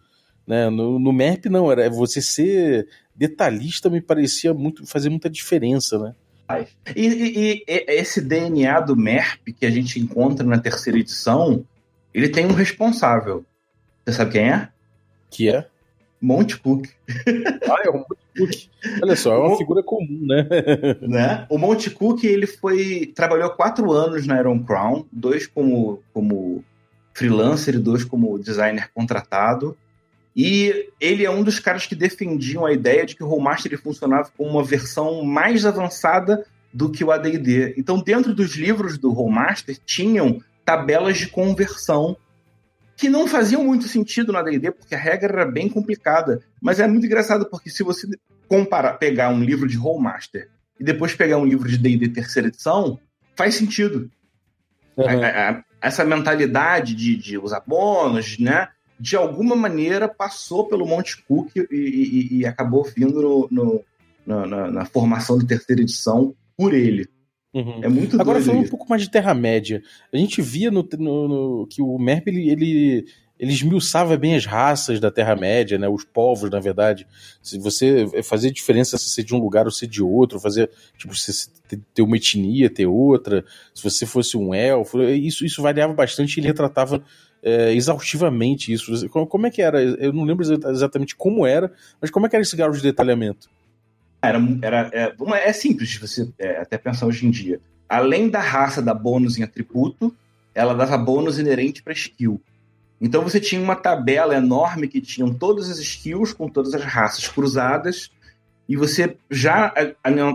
Né? 0.47 0.69
No, 0.69 0.97
no 0.97 1.13
MERP 1.13 1.45
não, 1.47 1.71
era 1.71 1.89
você 1.89 2.21
ser 2.21 2.87
detalhista 3.15 3.89
me 3.89 4.01
parecia 4.01 4.53
muito 4.53 4.85
fazer 4.85 5.09
muita 5.09 5.29
diferença, 5.29 5.97
né? 5.97 6.15
E, 6.95 7.07
e, 7.07 7.63
e, 7.67 7.85
esse 7.87 8.21
DNA 8.21 8.79
do 8.81 8.95
MERP 8.95 9.53
que 9.53 9.65
a 9.65 9.69
gente 9.69 9.99
encontra 9.99 10.45
na 10.45 10.59
terceira 10.59 10.99
edição, 10.99 11.65
ele 12.13 12.29
tem 12.29 12.45
um 12.45 12.53
responsável. 12.53 13.43
Você 14.05 14.13
sabe 14.13 14.31
quem 14.31 14.49
é? 14.49 14.69
Que 15.29 15.49
é? 15.49 15.67
Monte 16.21 16.57
Cook. 16.57 16.87
Ah, 17.69 17.81
é 17.83 17.89
o 17.89 17.93
Monte 17.93 18.17
Cook. 18.37 18.69
Olha 19.01 19.15
só, 19.15 19.33
é 19.33 19.37
uma 19.37 19.53
o, 19.53 19.57
figura 19.57 19.83
comum, 19.83 20.19
né? 20.21 20.47
né? 21.01 21.45
O 21.49 21.57
Monte 21.57 21.89
Cook, 21.89 22.23
ele 22.23 22.47
foi. 22.47 23.11
trabalhou 23.15 23.49
quatro 23.51 23.91
anos 23.91 24.25
na 24.27 24.39
Iron 24.39 24.63
Crown, 24.63 25.05
dois 25.11 25.47
como, 25.47 26.01
como 26.13 26.63
freelancer 27.13 27.75
e 27.75 27.79
dois 27.79 28.03
como 28.03 28.37
designer 28.37 28.89
contratado. 28.93 29.77
E 30.35 30.89
ele 30.99 31.23
é 31.23 31.31
um 31.31 31.43
dos 31.43 31.59
caras 31.59 31.85
que 31.85 31.95
defendiam 31.95 32.65
a 32.65 32.73
ideia 32.73 33.05
de 33.05 33.15
que 33.15 33.23
o 33.23 33.27
Rollmaster 33.27 33.81
funcionava 33.81 34.29
como 34.35 34.49
uma 34.49 34.63
versão 34.63 35.23
mais 35.23 35.65
avançada 35.65 36.45
do 36.73 36.91
que 36.91 37.05
o 37.05 37.11
AD&D. 37.11 37.75
Então, 37.77 38.01
dentro 38.01 38.35
dos 38.35 38.55
livros 38.55 38.97
do 38.97 39.11
Rollmaster, 39.11 39.77
tinham 39.85 40.41
tabelas 40.65 41.17
de 41.17 41.29
conversão 41.29 42.17
que 42.97 43.09
não 43.09 43.27
faziam 43.27 43.63
muito 43.63 43.87
sentido 43.87 44.33
no 44.33 44.39
AD&D, 44.39 44.71
porque 44.71 44.93
a 44.95 44.97
regra 44.97 45.41
era 45.41 45.45
bem 45.45 45.69
complicada. 45.69 46.41
Mas 46.61 46.79
é 46.81 46.87
muito 46.87 47.05
engraçado, 47.05 47.45
porque 47.49 47.69
se 47.69 47.83
você 47.83 48.07
comparar, 48.47 48.93
pegar 48.93 49.29
um 49.29 49.41
livro 49.41 49.67
de 49.67 49.77
Rollmaster 49.77 50.49
e 50.77 50.83
depois 50.83 51.15
pegar 51.15 51.37
um 51.37 51.45
livro 51.45 51.69
de 51.69 51.77
D&D 51.77 52.09
terceira 52.09 52.49
edição, 52.49 52.99
faz 53.35 53.55
sentido. 53.55 54.11
Uhum. 54.97 55.05
A, 55.07 55.49
a, 55.49 55.63
essa 55.81 56.03
mentalidade 56.03 56.93
de, 56.93 57.15
de 57.15 57.37
usar 57.37 57.61
bônus, 57.65 58.37
né? 58.37 58.67
De 58.99 59.15
alguma 59.15 59.55
maneira 59.55 60.07
passou 60.07 60.67
pelo 60.67 60.85
Monte 60.85 61.21
Cook 61.23 61.51
e, 61.55 61.65
e, 61.71 62.37
e 62.37 62.45
acabou 62.45 62.83
vindo 62.83 63.21
no, 63.21 63.47
no, 63.51 64.45
na, 64.45 64.71
na, 64.71 64.85
formação 64.85 65.37
da 65.37 65.45
terceira 65.45 65.81
edição 65.81 66.33
por 66.57 66.73
ele. 66.73 67.07
Uhum. 67.53 67.79
É 67.83 67.87
muito 67.87 68.19
Agora 68.19 68.41
falando 68.41 68.65
um 68.65 68.69
pouco 68.69 68.87
mais 68.89 69.01
de 69.01 69.09
Terra-média, 69.09 69.81
a 70.11 70.17
gente 70.17 70.41
via 70.41 70.69
no, 70.69 70.87
no, 70.97 71.67
que 71.69 71.81
o 71.81 71.97
Merp 71.97 72.27
ele, 72.27 72.49
ele, 72.49 73.05
ele 73.39 73.53
esmiuçava 73.53 74.17
bem 74.17 74.35
as 74.35 74.45
raças 74.45 74.99
da 74.99 75.09
Terra-média, 75.09 75.77
né, 75.77 75.87
os 75.87 76.03
povos, 76.03 76.49
na 76.49 76.59
verdade. 76.59 77.07
Se 77.41 77.57
você 77.57 78.07
fazia 78.23 78.51
diferença 78.51 78.97
se 78.97 79.09
ser 79.09 79.23
de 79.23 79.33
um 79.33 79.39
lugar 79.39 79.65
ou 79.65 79.71
ser 79.71 79.87
de 79.87 80.03
outro, 80.03 80.39
fazer, 80.39 80.69
tipo, 80.97 81.15
se 81.15 81.49
ter 81.93 82.01
uma 82.01 82.17
etnia, 82.17 82.69
ter 82.69 82.87
outra, 82.87 83.45
se 83.73 83.83
você 83.83 84.05
fosse 84.05 84.35
um 84.35 84.53
elfo, 84.53 85.01
isso, 85.03 85.45
isso 85.45 85.61
variava 85.61 85.93
bastante 85.93 86.35
e 86.35 86.39
ele 86.41 86.47
retratava 86.47 87.01
é, 87.45 87.71
exaustivamente 87.73 88.73
isso. 88.73 89.07
Como 89.09 89.45
é 89.45 89.51
que 89.51 89.61
era? 89.61 89.79
Eu 89.81 90.11
não 90.11 90.23
lembro 90.23 90.43
exatamente 90.43 91.15
como 91.15 91.45
era, 91.45 91.71
mas 92.01 92.09
como 92.09 92.25
é 92.25 92.29
que 92.29 92.35
era 92.35 92.41
esse 92.41 92.57
grau 92.57 92.71
de 92.71 92.81
detalhamento? 92.81 93.47
Era, 94.19 94.39
era, 94.63 94.89
é, 94.91 95.13
é 95.47 95.53
simples 95.53 95.95
você 95.97 96.27
é, 96.39 96.57
até 96.57 96.75
pensar 96.79 97.05
hoje 97.05 97.27
em 97.27 97.29
dia. 97.29 97.61
Além 97.87 98.27
da 98.27 98.39
raça 98.39 98.81
da 98.81 98.95
bônus 98.95 99.37
em 99.37 99.43
atributo, 99.43 100.13
ela 100.55 100.73
dava 100.73 100.97
bônus 100.97 101.37
inerente 101.37 101.83
para 101.83 101.93
skill. 101.93 102.41
Então 102.99 103.21
você 103.21 103.39
tinha 103.39 103.61
uma 103.61 103.75
tabela 103.75 104.35
enorme 104.35 104.87
que 104.87 104.99
tinham 104.99 105.31
todas 105.31 105.69
as 105.69 105.77
skills 105.77 106.33
com 106.33 106.49
todas 106.49 106.73
as 106.73 106.83
raças 106.83 107.27
cruzadas 107.27 108.09
e 108.67 108.75
você 108.75 109.15
já 109.29 109.71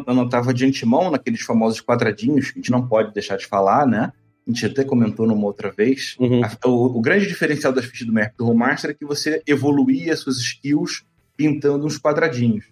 anotava 0.07 0.55
de 0.55 0.65
antemão 0.65 1.11
naqueles 1.11 1.41
famosos 1.41 1.81
quadradinhos 1.81 2.53
que 2.53 2.61
a 2.61 2.63
gente 2.63 2.71
não 2.71 2.87
pode 2.87 3.13
deixar 3.13 3.37
de 3.37 3.47
falar, 3.47 3.85
né? 3.87 4.13
A 4.51 4.53
gente 4.53 4.67
até 4.67 4.85
comentou 4.85 5.27
numa 5.27 5.47
outra 5.47 5.71
vez, 5.71 6.17
uhum. 6.19 6.43
a, 6.45 6.69
o, 6.69 6.99
o, 6.99 7.01
grande 7.01 7.27
diferencial 7.27 7.73
das 7.73 7.85
fichas 7.85 8.07
do 8.07 8.13
Merp 8.13 8.37
do 8.37 8.45
Rollmaster 8.45 8.91
é 8.91 8.95
que 8.95 9.05
você 9.05 9.43
evoluía 9.47 10.17
suas 10.17 10.39
skills 10.39 11.05
pintando 11.37 11.87
uns 11.87 11.99
quadradinhos. 11.99 12.67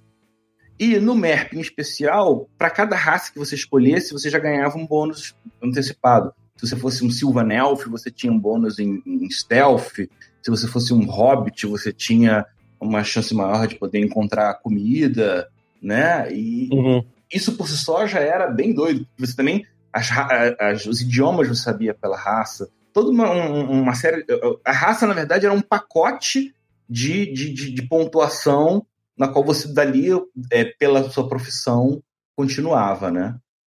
E 0.78 0.98
no 0.98 1.14
MERP 1.14 1.54
em 1.54 1.60
especial, 1.60 2.48
para 2.56 2.70
cada 2.70 2.94
raça 2.94 3.32
que 3.32 3.38
você 3.38 3.54
escolhesse, 3.54 4.12
você 4.12 4.30
já 4.30 4.38
ganhava 4.38 4.78
um 4.78 4.86
bônus 4.86 5.34
antecipado. 5.62 6.32
Se 6.56 6.68
você 6.68 6.76
fosse 6.76 7.04
um 7.04 7.10
Sylvan 7.10 7.52
Elf, 7.52 7.86
você 7.86 8.10
tinha 8.10 8.32
um 8.32 8.38
bônus 8.38 8.78
em, 8.78 9.02
em 9.04 9.28
Stealth. 9.30 10.08
Se 10.42 10.50
você 10.50 10.68
fosse 10.68 10.92
um 10.92 11.04
Hobbit, 11.04 11.66
você 11.66 11.92
tinha 11.92 12.46
uma 12.80 13.02
chance 13.02 13.34
maior 13.34 13.66
de 13.66 13.74
poder 13.74 13.98
encontrar 14.00 14.54
comida, 14.54 15.48
né? 15.82 16.32
E 16.32 16.68
uhum. 16.72 17.04
isso 17.32 17.56
por 17.56 17.68
si 17.68 17.76
só 17.76 18.06
já 18.06 18.20
era 18.20 18.48
bem 18.48 18.72
doido. 18.72 19.06
Você 19.18 19.34
também 19.34 19.66
as, 19.98 20.10
as, 20.58 20.86
os 20.86 21.00
idiomas 21.00 21.48
você 21.48 21.62
sabia 21.62 21.94
pela 21.94 22.16
raça, 22.16 22.70
toda 22.92 23.10
uma, 23.10 23.30
uma 23.30 23.94
série. 23.94 24.24
A 24.64 24.72
raça, 24.72 25.06
na 25.06 25.14
verdade, 25.14 25.46
era 25.46 25.54
um 25.54 25.60
pacote 25.60 26.54
de, 26.88 27.32
de, 27.32 27.52
de, 27.52 27.70
de 27.72 27.82
pontuação 27.82 28.86
na 29.16 29.28
qual 29.28 29.44
você 29.44 29.72
dali, 29.72 30.08
é, 30.50 30.64
pela 30.64 31.10
sua 31.10 31.28
profissão, 31.28 32.02
continuava, 32.36 33.10
né? 33.10 33.36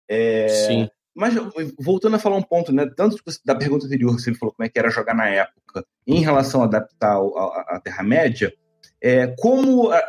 É, 0.09 0.49
Sim. 0.49 0.91
Mas 1.15 1.35
voltando 1.79 2.17
a 2.17 2.19
falar 2.19 2.37
um 2.37 2.43
ponto, 2.43 2.73
né? 2.73 2.87
Tanto 2.95 3.17
da 3.45 3.55
pergunta 3.55 3.87
anterior, 3.87 4.13
você 4.13 4.35
falou 4.35 4.55
como 4.55 4.67
é 4.67 4.69
que 4.69 4.79
era 4.79 4.91
jogar 4.91 5.15
na 5.15 5.29
época, 5.29 5.85
em 6.07 6.21
relação 6.21 6.63
a 6.63 6.67
adaptar 6.67 7.17
a, 7.17 7.81
Terra-média, 7.83 8.53
é, 9.03 9.35
como 9.39 9.91
a, 9.91 10.01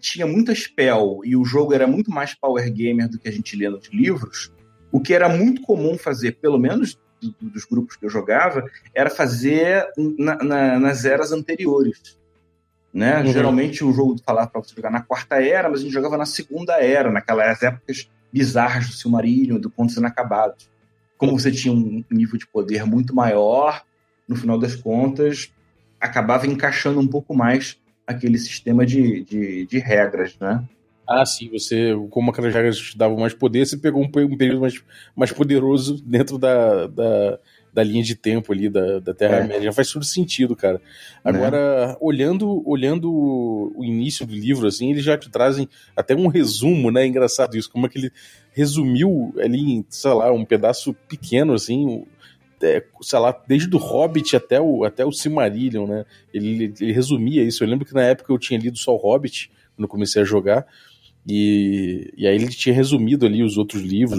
tinha 0.00 0.26
muita 0.26 0.54
spell 0.54 1.20
e 1.24 1.36
o 1.36 1.44
jogo 1.44 1.74
era 1.74 1.86
muito 1.86 2.10
mais 2.10 2.34
power 2.34 2.70
gamer 2.72 3.08
do 3.08 3.18
que 3.18 3.28
a 3.28 3.32
gente 3.32 3.56
lê 3.56 3.68
nos 3.68 3.88
livros, 3.88 4.52
o 4.90 5.00
que 5.00 5.14
era 5.14 5.28
muito 5.28 5.62
comum 5.62 5.96
fazer, 5.98 6.32
pelo 6.32 6.58
menos 6.58 6.98
dos 7.40 7.64
grupos 7.64 7.96
que 7.96 8.06
eu 8.06 8.10
jogava, 8.10 8.64
era 8.94 9.10
fazer 9.10 9.86
na, 10.18 10.36
na, 10.36 10.78
nas 10.78 11.04
eras 11.04 11.32
anteriores. 11.32 12.18
Né? 12.92 13.20
Uhum. 13.20 13.32
Geralmente 13.32 13.84
o 13.84 13.92
jogo 13.92 14.16
falava 14.24 14.48
para 14.48 14.62
você 14.62 14.74
jogar 14.74 14.90
na 14.90 15.02
quarta 15.02 15.42
era, 15.42 15.68
mas 15.68 15.80
a 15.80 15.82
gente 15.82 15.92
jogava 15.92 16.16
na 16.16 16.26
segunda 16.26 16.82
era, 16.82 17.10
naquelas 17.10 17.62
épocas 17.62 18.08
bizarras 18.32 18.86
do 18.86 18.92
Silmarillion, 18.92 19.58
do 19.58 19.70
Contos 19.70 19.96
Inacabados. 19.96 20.70
Como 21.16 21.38
você 21.38 21.50
tinha 21.50 21.74
um 21.74 22.04
nível 22.10 22.38
de 22.38 22.46
poder 22.46 22.84
muito 22.84 23.14
maior, 23.14 23.82
no 24.26 24.36
final 24.36 24.58
das 24.58 24.76
contas, 24.76 25.52
acabava 26.00 26.46
encaixando 26.46 27.00
um 27.00 27.06
pouco 27.06 27.34
mais 27.34 27.78
aquele 28.06 28.38
sistema 28.38 28.86
de, 28.86 29.24
de, 29.24 29.66
de 29.66 29.78
regras, 29.78 30.36
né? 30.38 30.64
Ah, 31.08 31.24
sim, 31.24 31.48
você, 31.48 31.94
como 32.10 32.30
aquelas 32.30 32.52
regras 32.52 32.78
te 32.78 32.98
davam 32.98 33.16
mais 33.16 33.32
poder, 33.32 33.66
você 33.66 33.78
pegou 33.78 34.02
um, 34.02 34.06
um 34.06 34.36
período 34.36 34.60
mais, 34.60 34.74
mais 35.16 35.32
poderoso 35.32 36.02
dentro 36.04 36.36
da, 36.36 36.86
da, 36.86 37.38
da 37.72 37.82
linha 37.82 38.02
de 38.02 38.14
tempo 38.14 38.52
ali 38.52 38.68
da, 38.68 38.98
da 38.98 39.14
Terra-média. 39.14 39.70
É. 39.70 39.72
Faz 39.72 39.90
todo 39.90 40.04
sentido, 40.04 40.54
cara. 40.54 40.82
Agora, 41.24 41.88
né? 41.88 41.96
olhando, 41.98 42.62
olhando 42.68 43.10
o 43.10 43.82
início 43.82 44.26
do 44.26 44.34
livro, 44.34 44.66
assim, 44.66 44.90
eles 44.90 45.02
já 45.02 45.16
te 45.16 45.30
trazem 45.30 45.66
até 45.96 46.14
um 46.14 46.26
resumo, 46.26 46.90
né? 46.90 47.06
Engraçado 47.06 47.56
isso, 47.56 47.70
como 47.70 47.86
é 47.86 47.88
que 47.88 47.96
ele 47.96 48.12
resumiu 48.52 49.32
ali 49.38 49.86
sei 49.88 50.12
lá, 50.12 50.30
um 50.30 50.44
pedaço 50.44 50.92
pequeno, 51.08 51.54
assim, 51.54 52.04
é, 52.62 52.84
sei 53.00 53.18
lá, 53.18 53.34
desde 53.46 53.74
o 53.74 53.78
Hobbit 53.78 54.36
até 54.36 54.60
o, 54.60 54.84
até 54.84 55.06
o 55.06 55.12
Silmarillion, 55.12 55.86
né? 55.86 56.04
Ele, 56.34 56.74
ele 56.78 56.92
resumia 56.92 57.42
isso. 57.42 57.64
Eu 57.64 57.68
lembro 57.68 57.86
que 57.86 57.94
na 57.94 58.02
época 58.02 58.30
eu 58.30 58.38
tinha 58.38 58.58
lido 58.58 58.76
só 58.76 58.94
o 58.94 58.98
Hobbit, 58.98 59.50
quando 59.76 59.88
comecei 59.88 60.20
a 60.20 60.24
jogar. 60.24 60.66
E, 61.28 62.10
e 62.16 62.26
aí 62.26 62.34
ele 62.36 62.48
tinha 62.48 62.74
resumido 62.74 63.26
ali 63.26 63.42
os 63.42 63.58
outros 63.58 63.82
livros, 63.82 64.18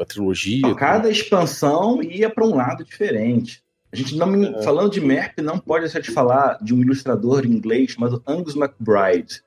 a 0.00 0.04
trilogia. 0.06 0.74
Cada 0.74 1.10
expansão 1.10 2.02
ia 2.02 2.30
para 2.30 2.46
um 2.46 2.54
lado 2.54 2.82
diferente. 2.84 3.62
A 3.92 3.96
gente 3.96 4.16
não 4.16 4.44
é. 4.44 4.62
falando 4.62 4.90
de 4.90 5.00
Merp 5.00 5.38
não 5.40 5.58
pode 5.58 5.84
deixar 5.84 6.00
de 6.00 6.10
falar 6.10 6.58
de 6.62 6.74
um 6.74 6.80
ilustrador 6.80 7.44
inglês 7.44 7.90
chamado 7.90 8.22
Angus 8.26 8.54
MacBride. 8.54 9.42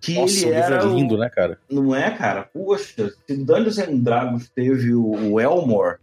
Que 0.00 0.14
Nossa, 0.14 0.46
ele 0.46 0.56
o 0.56 0.60
livro 0.60 0.74
é 0.74 0.94
lindo, 0.94 1.18
né, 1.18 1.30
cara? 1.30 1.58
Não 1.68 1.94
é, 1.94 2.10
cara? 2.10 2.42
Poxa, 2.52 3.12
se 3.26 3.36
Dungeons 3.36 3.78
and 3.78 3.96
Dragons 3.98 4.50
teve 4.50 4.94
o 4.94 5.40
Elmore, 5.40 5.96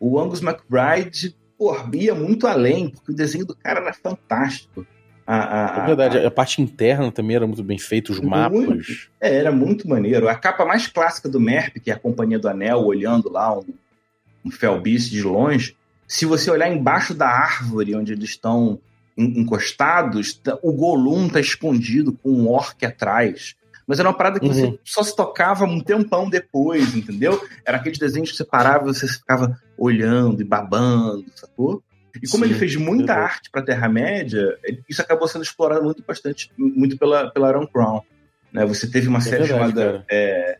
o 0.00 0.18
Angus 0.18 0.40
MacBride, 0.40 1.34
porra, 1.56 1.88
ia 1.94 2.14
muito 2.14 2.46
além, 2.46 2.90
porque 2.90 3.12
o 3.12 3.14
desenho 3.14 3.46
do 3.46 3.56
cara 3.56 3.80
era 3.80 3.92
fantástico. 3.92 4.86
A, 5.26 5.80
a, 5.80 5.82
é 5.82 5.86
verdade, 5.86 6.18
a, 6.18 6.28
a, 6.28 6.30
parte 6.30 6.62
interna 6.62 7.10
também 7.10 7.34
era 7.34 7.46
muito 7.46 7.64
bem 7.64 7.78
feita, 7.78 8.12
os 8.12 8.20
mapas. 8.20 8.60
Muito, 8.60 8.84
é, 9.20 9.34
era 9.34 9.50
muito 9.50 9.88
maneiro. 9.88 10.28
A 10.28 10.36
capa 10.36 10.64
mais 10.64 10.86
clássica 10.86 11.28
do 11.28 11.40
Merp, 11.40 11.78
que 11.82 11.90
é 11.90 11.94
a 11.94 11.98
Companhia 11.98 12.38
do 12.38 12.48
Anel, 12.48 12.84
olhando 12.84 13.28
lá 13.30 13.58
um, 13.58 13.64
um 14.44 14.50
Felbice 14.50 15.10
de 15.10 15.22
longe, 15.22 15.76
se 16.06 16.24
você 16.24 16.48
olhar 16.48 16.70
embaixo 16.70 17.12
da 17.12 17.28
árvore 17.28 17.96
onde 17.96 18.12
eles 18.12 18.30
estão 18.30 18.78
encostados, 19.18 20.34
tá, 20.34 20.58
o 20.62 20.72
Golum 20.72 21.28
tá 21.28 21.40
escondido 21.40 22.12
com 22.12 22.30
um 22.30 22.48
orc 22.48 22.84
atrás. 22.84 23.56
Mas 23.86 23.98
era 23.98 24.08
uma 24.08 24.16
parada 24.16 24.38
que 24.38 24.46
uhum. 24.46 24.52
você 24.52 24.78
só 24.84 25.02
se 25.02 25.14
tocava 25.14 25.64
um 25.64 25.80
tempão 25.80 26.28
depois, 26.28 26.94
entendeu? 26.94 27.40
Era 27.64 27.78
aqueles 27.78 27.98
desenhos 27.98 28.30
que 28.30 28.36
você 28.36 28.44
parava 28.44 28.84
e 28.84 28.94
você 28.94 29.06
ficava 29.08 29.58
olhando 29.78 30.40
e 30.40 30.44
babando, 30.44 31.24
sacou? 31.34 31.82
E 32.22 32.28
como 32.28 32.44
Sim, 32.44 32.50
ele 32.50 32.58
fez 32.58 32.76
muita 32.76 33.14
arte 33.14 33.50
para 33.50 33.60
a 33.60 33.64
Terra-média, 33.64 34.58
isso 34.88 35.02
acabou 35.02 35.28
sendo 35.28 35.42
explorado 35.42 35.84
muito 35.84 36.02
bastante, 36.06 36.50
muito 36.56 36.98
pela, 36.98 37.30
pela 37.30 37.48
Aaron 37.48 37.66
Crown. 37.66 38.02
Né? 38.52 38.64
Você 38.66 38.90
teve 38.90 39.08
uma 39.08 39.18
é 39.18 39.22
série 39.22 39.44
verdade, 39.44 39.70
chamada 39.72 40.04
é, 40.10 40.58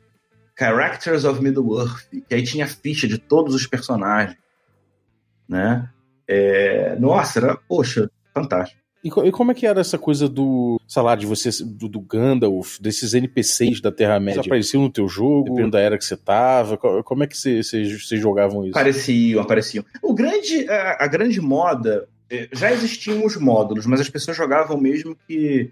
Characters 0.58 1.24
of 1.24 1.42
Middle-earth, 1.42 2.08
que 2.28 2.34
aí 2.34 2.42
tinha 2.42 2.66
ficha 2.66 3.06
de 3.06 3.18
todos 3.18 3.54
os 3.54 3.66
personagens. 3.66 4.36
Né? 5.48 5.88
É, 6.26 6.96
nossa, 6.98 7.38
era, 7.38 7.56
poxa, 7.68 8.10
fantástico. 8.34 8.80
E, 9.06 9.28
e, 9.28 9.30
como 9.30 9.52
é 9.52 9.54
que 9.54 9.64
era 9.64 9.80
essa 9.80 9.96
coisa 9.96 10.28
do, 10.28 10.80
sei 10.88 11.00
lá, 11.00 11.14
de 11.14 11.26
você, 11.26 11.50
do, 11.64 11.88
do 11.88 12.00
Gandalf, 12.00 12.80
desses 12.80 13.14
NPCs 13.14 13.80
da 13.80 13.92
Terra-média? 13.92 14.42
Apareciam 14.44 14.82
no 14.82 14.90
teu 14.90 15.08
jogo, 15.08 15.44
dependendo 15.44 15.70
da 15.70 15.80
era 15.80 15.96
que 15.96 16.04
você 16.04 16.16
tava? 16.16 16.76
Como 16.76 17.22
é 17.22 17.26
que 17.28 17.36
vocês 17.36 18.08
jogavam 18.20 18.64
isso? 18.64 18.76
Apareciam, 18.76 19.40
apareciam. 19.40 19.84
O 20.02 20.12
grande, 20.12 20.68
a, 20.68 21.04
a, 21.04 21.06
grande 21.06 21.40
moda, 21.40 22.08
é, 22.28 22.48
já 22.52 22.72
existiam 22.72 23.24
os 23.24 23.36
módulos, 23.36 23.86
mas 23.86 24.00
as 24.00 24.10
pessoas 24.10 24.36
jogavam 24.36 24.76
mesmo 24.76 25.16
que, 25.28 25.70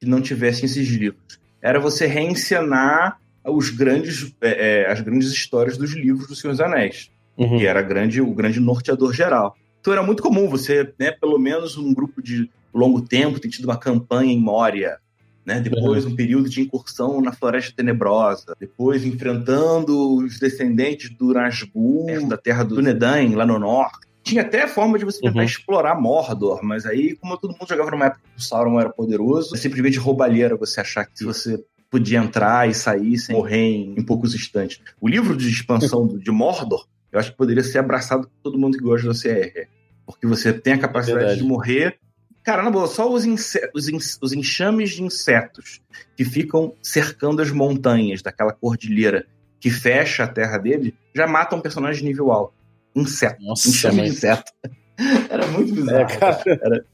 que 0.00 0.06
não 0.06 0.20
tivessem 0.20 0.64
esses 0.64 0.88
livros. 0.88 1.38
Era 1.62 1.78
você 1.78 2.06
reencenar 2.06 3.20
os 3.44 3.70
grandes, 3.70 4.34
é, 4.40 4.86
as 4.90 5.00
grandes 5.00 5.30
histórias 5.30 5.76
dos 5.76 5.92
livros 5.92 6.26
do 6.26 6.34
Senhor 6.34 6.52
dos 6.52 6.60
Anéis, 6.60 7.12
uhum. 7.36 7.58
que 7.58 7.66
era 7.66 7.80
grande, 7.80 8.20
o 8.20 8.34
grande 8.34 8.58
norteador 8.58 9.12
geral. 9.12 9.56
Então 9.80 9.92
era 9.92 10.02
muito 10.02 10.22
comum 10.22 10.48
você, 10.48 10.92
né, 10.98 11.12
pelo 11.12 11.38
menos 11.38 11.76
um 11.76 11.94
grupo 11.94 12.20
de 12.20 12.50
longo 12.78 13.00
tempo, 13.00 13.40
tem 13.40 13.50
tido 13.50 13.66
uma 13.66 13.76
campanha 13.76 14.32
em 14.32 14.40
Moria, 14.40 14.98
né? 15.44 15.60
Depois 15.60 16.04
uhum. 16.04 16.12
um 16.12 16.16
período 16.16 16.48
de 16.48 16.60
incursão 16.60 17.20
na 17.20 17.32
Floresta 17.32 17.72
Tenebrosa, 17.76 18.54
depois 18.58 19.04
enfrentando 19.04 20.16
os 20.16 20.38
descendentes 20.38 21.10
do 21.10 21.32
Nazgûl, 21.32 22.28
da 22.28 22.36
terra 22.36 22.64
do 22.64 22.80
Nedain, 22.80 23.34
lá 23.34 23.44
no 23.44 23.58
norte. 23.58 24.08
Tinha 24.22 24.42
até 24.42 24.62
a 24.62 24.68
forma 24.68 24.98
de 24.98 25.04
você 25.04 25.20
tentar 25.20 25.40
uhum. 25.40 25.44
explorar 25.44 26.00
Mordor, 26.00 26.60
mas 26.62 26.86
aí, 26.86 27.16
como 27.16 27.36
todo 27.36 27.50
mundo 27.50 27.68
jogava 27.68 27.90
numa 27.90 28.06
época 28.06 28.22
que 28.22 28.40
o 28.40 28.42
Sauron 28.42 28.78
era 28.78 28.90
poderoso, 28.90 29.54
é 29.54 29.58
simplesmente 29.58 29.98
roubalheira 29.98 30.56
você 30.56 30.80
achar 30.80 31.04
que 31.04 31.24
você 31.24 31.62
podia 31.90 32.20
entrar 32.20 32.70
e 32.70 32.74
sair 32.74 33.18
sem 33.18 33.34
morrer 33.34 33.58
em, 33.58 33.94
em 33.98 34.02
poucos 34.02 34.34
instantes. 34.34 34.80
O 35.00 35.08
livro 35.08 35.36
de 35.36 35.48
expansão 35.48 36.06
de 36.06 36.30
Mordor, 36.30 36.86
eu 37.10 37.18
acho 37.18 37.32
que 37.32 37.36
poderia 37.36 37.62
ser 37.62 37.80
abraçado 37.80 38.22
por 38.22 38.32
todo 38.42 38.58
mundo 38.58 38.78
que 38.78 38.84
gosta 38.84 39.08
da 39.08 39.12
CR. 39.12 39.68
Porque 40.06 40.26
você 40.26 40.52
tem 40.52 40.72
a 40.72 40.78
capacidade 40.78 41.18
Verdade. 41.18 41.40
de 41.42 41.46
morrer 41.46 41.98
Cara, 42.42 42.62
na 42.62 42.70
boa, 42.70 42.88
só 42.88 43.10
os, 43.10 43.24
os, 43.72 44.18
os 44.20 44.32
enxames 44.32 44.90
de 44.90 45.02
insetos 45.02 45.80
que 46.16 46.24
ficam 46.24 46.74
cercando 46.82 47.40
as 47.40 47.50
montanhas 47.50 48.20
daquela 48.20 48.52
cordilheira 48.52 49.26
que 49.60 49.70
fecha 49.70 50.24
a 50.24 50.28
terra 50.28 50.58
dele 50.58 50.92
já 51.14 51.26
matam 51.26 51.58
um 51.58 51.62
personagem 51.62 52.02
de 52.02 52.08
nível 52.08 52.32
alto. 52.32 52.54
Inseto. 52.94 53.40
Nossa, 53.42 53.68
enxame 53.68 54.02
de 54.02 54.08
inseto. 54.08 54.52
Era 55.30 55.46
muito 55.46 55.72
bizarro. 55.72 56.00
É, 56.00 56.16
cara. 56.16 56.42
Era... 56.46 56.84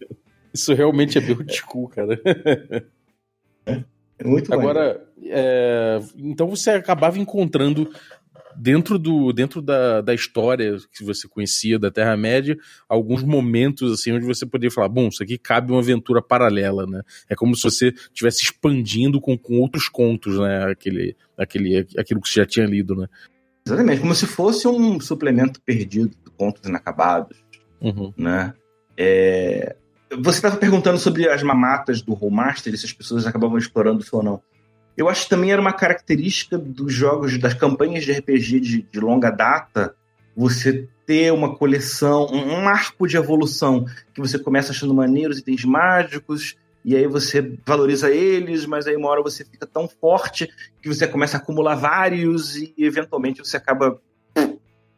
Isso 0.53 0.75
realmente 0.75 1.17
é 1.17 1.21
build 1.21 1.51
school, 1.53 1.89
cara. 1.89 2.21
É 4.19 4.25
muito 4.25 4.53
Agora, 4.53 5.03
é... 5.23 6.01
então 6.17 6.49
você 6.49 6.71
acabava 6.71 7.19
encontrando 7.19 7.91
dentro 8.59 8.99
do 8.99 9.33
dentro 9.33 9.63
da, 9.63 10.01
da 10.01 10.13
história 10.13 10.77
que 10.93 11.05
você 11.05 11.29
conhecia 11.29 11.79
da 11.79 11.91
Terra-média, 11.91 12.59
alguns 12.89 13.23
momentos 13.23 13.93
assim 13.93 14.13
onde 14.13 14.27
você 14.27 14.45
poderia 14.45 14.71
falar, 14.71 14.89
bom, 14.89 15.09
isso 15.09 15.23
aqui 15.23 15.39
cabe 15.39 15.73
uma 15.73 15.81
aventura 15.81 16.21
paralela, 16.21 16.87
né? 16.87 17.03
É 17.29 17.35
como 17.35 17.55
se 17.55 17.63
você 17.63 17.89
estivesse 17.89 18.43
expandindo 18.43 19.21
com, 19.21 19.39
com 19.39 19.61
outros 19.61 19.89
contos, 19.89 20.39
né? 20.39 20.71
Aquele, 20.71 21.17
aquele, 21.37 21.87
aquilo 21.97 22.21
que 22.21 22.29
você 22.29 22.41
já 22.41 22.47
tinha 22.47 22.67
lido, 22.67 22.97
né? 22.97 23.07
Exatamente, 23.65 24.01
como 24.01 24.15
se 24.15 24.27
fosse 24.27 24.67
um 24.67 24.99
suplemento 25.01 25.61
perdido 25.63 26.09
de 26.09 26.31
contos 26.37 26.67
inacabados, 26.69 27.37
uhum. 27.81 28.13
né? 28.17 28.55
É... 28.97 29.77
Você 30.11 30.39
estava 30.39 30.57
perguntando 30.57 30.99
sobre 30.99 31.29
as 31.29 31.43
mamatas 31.43 32.01
do 32.01 32.15
Rollmaster, 32.15 32.77
se 32.77 32.87
as 32.87 32.93
pessoas 32.93 33.27
acabavam 33.27 33.59
explorando 33.59 34.01
isso 34.03 34.17
ou 34.17 34.23
não. 34.23 34.43
Eu 34.99 35.09
acho 35.09 35.23
que 35.23 35.31
também 35.31 35.53
era 35.53 35.61
uma 35.61 35.73
característica 35.73 36.59
dos 36.59 36.93
jogos, 36.93 37.39
das 37.39 37.55
campanhas 37.55 38.05
de 38.05 38.11
RPG 38.11 38.59
de, 38.59 38.83
de 38.83 39.01
longa 39.01 39.31
data, 39.31 39.95
você 40.37 40.89
ter 41.07 41.33
uma 41.33 41.55
coleção, 41.55 42.27
um, 42.27 42.63
um, 42.63 42.69
arco 42.69 43.07
de 43.07 43.17
evolução, 43.17 43.87
que 44.13 44.21
você 44.21 44.41
começa 44.41 44.73
achando 44.73 44.93
maneiros 44.93 45.39
itens 45.39 45.65
mágicos, 45.65 46.57
e 46.85 46.97
aí 46.97 47.07
você 47.07 47.57
valoriza 47.65 48.11
eles, 48.11 48.67
mas 48.67 48.89
aí 48.89 48.97
uma 48.97 49.09
hora 49.09 49.23
você 49.23 49.45
fica 49.45 49.65
tão 49.69 49.87
forte 49.89 50.51
que 50.83 50.89
você 50.89 51.07
começa 51.07 51.37
a 51.37 51.41
acumular 51.41 51.77
vários 51.77 52.57
e 52.57 52.75
eventualmente 52.77 53.39
você 53.39 53.57
acaba 53.57 54.01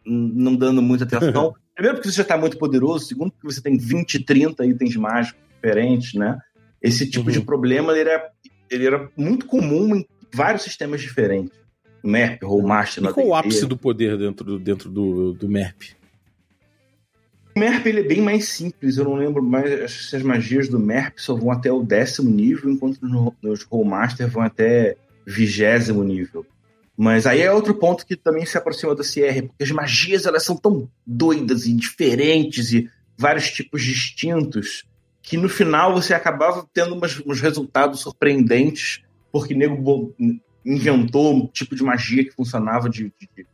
não 0.02 0.56
dando 0.56 0.80
muita 0.80 1.04
atenção. 1.04 1.54
Primeiro 1.76 1.98
porque 1.98 2.10
você 2.10 2.16
já 2.16 2.22
está 2.22 2.38
muito 2.38 2.56
poderoso, 2.56 3.04
segundo 3.04 3.32
porque 3.32 3.52
você 3.52 3.60
tem 3.60 3.76
20, 3.76 4.24
30 4.24 4.64
itens 4.64 4.96
mágicos 4.96 5.42
diferentes, 5.54 6.14
né? 6.14 6.38
Esse 6.80 7.08
tipo 7.08 7.26
uhum. 7.26 7.32
de 7.32 7.40
problema 7.42 7.96
ele 7.96 8.08
é 8.08 8.30
ele 8.70 8.86
era 8.86 9.10
muito 9.16 9.46
comum 9.46 9.96
em 9.96 10.06
vários 10.32 10.62
sistemas 10.62 11.00
diferentes. 11.00 11.58
MERP, 12.02 12.44
Rollmaster... 12.44 13.04
E 13.04 13.12
qual 13.12 13.26
o 13.26 13.34
ápice 13.34 13.66
do 13.66 13.76
poder 13.76 14.16
dentro 14.16 14.44
do, 14.44 14.58
dentro 14.58 14.88
do, 14.88 15.32
do 15.34 15.48
MERP? 15.48 15.94
O 17.54 17.58
MERP 17.58 17.86
ele 17.86 18.00
é 18.00 18.04
bem 18.04 18.22
mais 18.22 18.48
simples, 18.48 18.96
eu 18.96 19.04
não 19.04 19.14
lembro 19.14 19.42
mais 19.42 19.92
se 19.92 20.16
as 20.16 20.22
magias 20.22 20.68
do 20.68 20.78
MERP 20.78 21.18
só 21.18 21.34
vão 21.34 21.50
até 21.50 21.70
o 21.70 21.82
décimo 21.82 22.30
nível, 22.30 22.70
enquanto 22.70 23.00
nos 23.42 23.64
Rollmaster 23.64 24.28
vão 24.28 24.42
até 24.42 24.96
vigésimo 25.26 26.02
nível. 26.02 26.46
Mas 26.96 27.26
aí 27.26 27.40
é 27.40 27.52
outro 27.52 27.74
ponto 27.74 28.06
que 28.06 28.14
também 28.14 28.44
se 28.44 28.56
aproxima 28.56 28.94
da 28.94 29.02
CR, 29.02 29.46
porque 29.46 29.64
as 29.64 29.70
magias 29.70 30.26
elas 30.26 30.44
são 30.44 30.56
tão 30.56 30.88
doidas 31.06 31.66
e 31.66 31.72
diferentes 31.72 32.72
e 32.72 32.90
vários 33.16 33.50
tipos 33.50 33.82
distintos 33.82 34.84
que 35.30 35.36
no 35.36 35.48
final 35.48 35.94
você 35.94 36.12
acabava 36.12 36.68
tendo 36.74 36.92
umas, 36.92 37.22
uns 37.24 37.40
resultados 37.40 38.00
surpreendentes, 38.00 39.00
porque 39.30 39.54
nego 39.54 40.12
inventou 40.66 41.32
um 41.32 41.46
tipo 41.46 41.76
de 41.76 41.84
magia 41.84 42.24
que 42.24 42.32
funcionava 42.32 42.90
de, 42.90 43.12
de, 43.16 43.28
de 43.36 43.46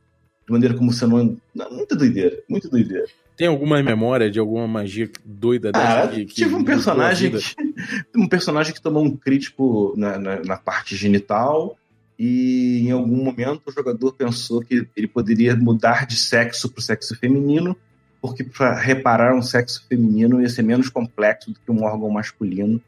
maneira 0.49 0.75
como 0.75 0.91
você 0.91 1.07
não. 1.07 1.37
Muita 1.71 1.95
doideira, 1.95 2.39
muito 2.49 2.71
doideira. 2.71 3.05
Tem 3.37 3.47
alguma 3.47 3.83
memória 3.83 4.31
de 4.31 4.39
alguma 4.39 4.67
magia 4.67 5.11
doida 5.23 5.71
dessa? 5.71 6.05
Ah, 6.05 6.09
que, 6.09 6.25
que 6.25 6.35
tive 6.35 6.55
um 6.55 6.65
personagem 6.65 7.33
que, 7.33 7.55
um 8.17 8.27
personagem 8.27 8.73
que 8.73 8.81
tomou 8.81 9.05
um 9.05 9.15
crítico 9.15 9.93
na, 9.99 10.19
na, 10.19 10.43
na, 10.43 10.57
parte 10.57 10.97
genital 10.97 11.77
e 12.19 12.87
em 12.87 12.91
algum 12.91 13.23
momento 13.23 13.65
o 13.67 13.71
jogador 13.71 14.15
pensou 14.15 14.62
que 14.62 14.89
ele 14.97 15.07
poderia 15.07 15.55
mudar 15.55 16.07
de 16.07 16.17
sexo 16.17 16.71
para 16.71 16.81
o 16.81 16.83
sexo 16.83 17.15
feminino 17.17 17.77
porque 18.20 18.44
para 18.44 18.74
reparar 18.74 19.35
um 19.35 19.42
sexo 19.42 19.85
feminino 19.88 20.40
ia 20.40 20.48
ser 20.48 20.62
menos 20.62 20.88
complexo 20.88 21.50
do 21.50 21.61
que 21.61 21.70
um 21.70 21.85
órgão 21.85 22.11
masculino. 22.11 22.81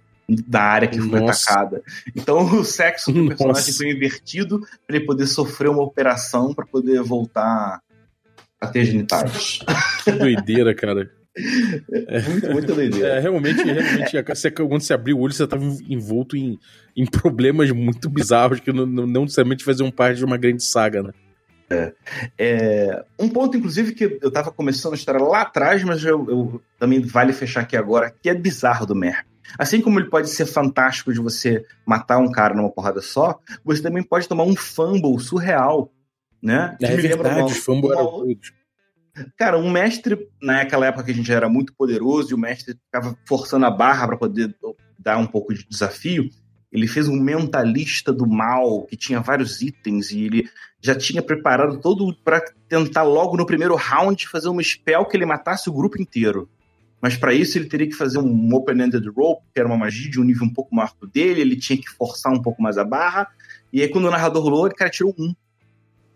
da 0.46 0.60
área 0.60 0.88
que 0.88 1.00
foi 1.00 1.20
Nossa. 1.20 1.50
atacada. 1.50 1.82
Então 2.14 2.38
o 2.60 2.64
sexo 2.64 3.10
do 3.12 3.28
personagem 3.28 3.66
Nossa. 3.66 3.72
foi 3.72 3.90
invertido 3.90 4.60
para 4.86 4.96
ele 4.96 5.06
poder 5.06 5.26
sofrer 5.26 5.70
uma 5.70 5.82
operação 5.82 6.52
para 6.52 6.66
poder 6.66 7.02
voltar 7.02 7.80
a 8.60 8.66
ter 8.66 8.84
genitais. 8.84 9.60
Que 10.04 10.12
doideira, 10.12 10.74
cara. 10.74 11.10
É, 12.08 12.22
muito, 12.28 12.50
muito 12.50 12.74
doideira. 12.74 13.08
É, 13.08 13.20
realmente, 13.20 13.62
realmente, 13.62 14.52
quando 14.54 14.80
você 14.80 14.94
abriu 14.94 15.16
o 15.16 15.20
olho, 15.20 15.32
você 15.32 15.44
estava 15.44 15.64
envolto 15.88 16.36
em, 16.36 16.58
em 16.96 17.06
problemas 17.06 17.70
muito 17.70 18.08
bizarros 18.08 18.60
que 18.60 18.72
não, 18.72 18.86
não 18.86 19.22
necessariamente 19.22 19.64
faziam 19.64 19.90
parte 19.90 20.18
de 20.18 20.24
uma 20.24 20.36
grande 20.36 20.64
saga, 20.64 21.02
né? 21.02 21.12
É, 21.70 21.92
é, 22.38 23.04
um 23.18 23.28
ponto, 23.28 23.56
inclusive, 23.56 23.92
que 23.92 24.18
eu 24.22 24.28
estava 24.28 24.50
começando 24.50 24.94
a 24.94 24.96
história 24.96 25.22
lá 25.22 25.42
atrás, 25.42 25.84
mas 25.84 26.02
eu, 26.02 26.28
eu, 26.28 26.62
também 26.78 27.00
vale 27.00 27.32
fechar 27.32 27.60
aqui 27.60 27.76
agora, 27.76 28.10
que 28.10 28.28
é 28.28 28.34
bizarro 28.34 28.86
do 28.86 28.94
Merp. 28.94 29.26
Assim 29.58 29.80
como 29.80 29.98
ele 29.98 30.10
pode 30.10 30.28
ser 30.28 30.46
fantástico 30.46 31.12
de 31.12 31.20
você 31.20 31.64
matar 31.86 32.18
um 32.18 32.30
cara 32.30 32.54
numa 32.54 32.70
porrada 32.70 33.00
só, 33.00 33.38
você 33.64 33.82
também 33.82 34.02
pode 34.02 34.28
tomar 34.28 34.44
um 34.44 34.56
fumble 34.56 35.18
surreal, 35.18 35.92
né? 36.42 36.76
É, 36.80 36.96
me 36.96 37.02
verdade, 37.02 37.40
uma, 37.40 37.48
fumble 37.50 37.90
uma, 37.92 38.00
era 38.00 39.28
Cara, 39.36 39.58
um 39.58 39.70
mestre, 39.70 40.28
naquela 40.40 40.86
época 40.86 41.04
que 41.04 41.10
a 41.10 41.14
gente 41.14 41.26
já 41.26 41.34
era 41.34 41.48
muito 41.48 41.74
poderoso 41.74 42.30
e 42.30 42.34
o 42.34 42.38
mestre 42.38 42.74
ficava 42.84 43.16
forçando 43.26 43.66
a 43.66 43.70
barra 43.70 44.06
para 44.06 44.16
poder 44.16 44.54
dar 44.98 45.18
um 45.18 45.26
pouco 45.26 45.52
de 45.52 45.66
desafio, 45.68 46.28
ele 46.72 46.86
fez 46.86 47.08
um 47.08 47.18
mentalista 47.18 48.12
do 48.12 48.26
mal 48.26 48.82
que 48.82 48.96
tinha 48.96 49.20
vários 49.20 49.62
itens 49.62 50.10
e 50.10 50.24
ele 50.24 50.50
já 50.80 50.94
tinha 50.94 51.22
preparado 51.22 51.80
todo 51.80 52.14
para 52.24 52.42
tentar 52.68 53.02
logo 53.02 53.36
no 53.36 53.46
primeiro 53.46 53.74
round 53.74 54.28
fazer 54.28 54.48
uma 54.48 54.62
spell 54.62 55.06
que 55.06 55.16
ele 55.16 55.26
matasse 55.26 55.68
o 55.68 55.72
grupo 55.72 56.00
inteiro. 56.00 56.48
Mas 57.00 57.16
para 57.16 57.32
isso 57.32 57.56
ele 57.56 57.68
teria 57.68 57.86
que 57.86 57.94
fazer 57.94 58.18
um 58.18 58.54
open-ended 58.54 59.08
rope, 59.10 59.42
que 59.54 59.60
era 59.60 59.68
uma 59.68 59.76
magia 59.76 60.10
de 60.10 60.20
um 60.20 60.24
nível 60.24 60.46
um 60.46 60.52
pouco 60.52 60.74
maior 60.74 60.90
que 60.90 61.04
o 61.04 61.06
dele, 61.06 61.40
ele 61.40 61.56
tinha 61.56 61.78
que 61.78 61.88
forçar 61.88 62.32
um 62.32 62.42
pouco 62.42 62.60
mais 62.60 62.76
a 62.76 62.84
barra. 62.84 63.28
E 63.72 63.80
aí 63.80 63.88
quando 63.88 64.06
o 64.06 64.10
narrador 64.10 64.42
rolou, 64.42 64.66
ele 64.66 64.74
cara 64.74 64.90
tirou 64.90 65.14
um. 65.18 65.34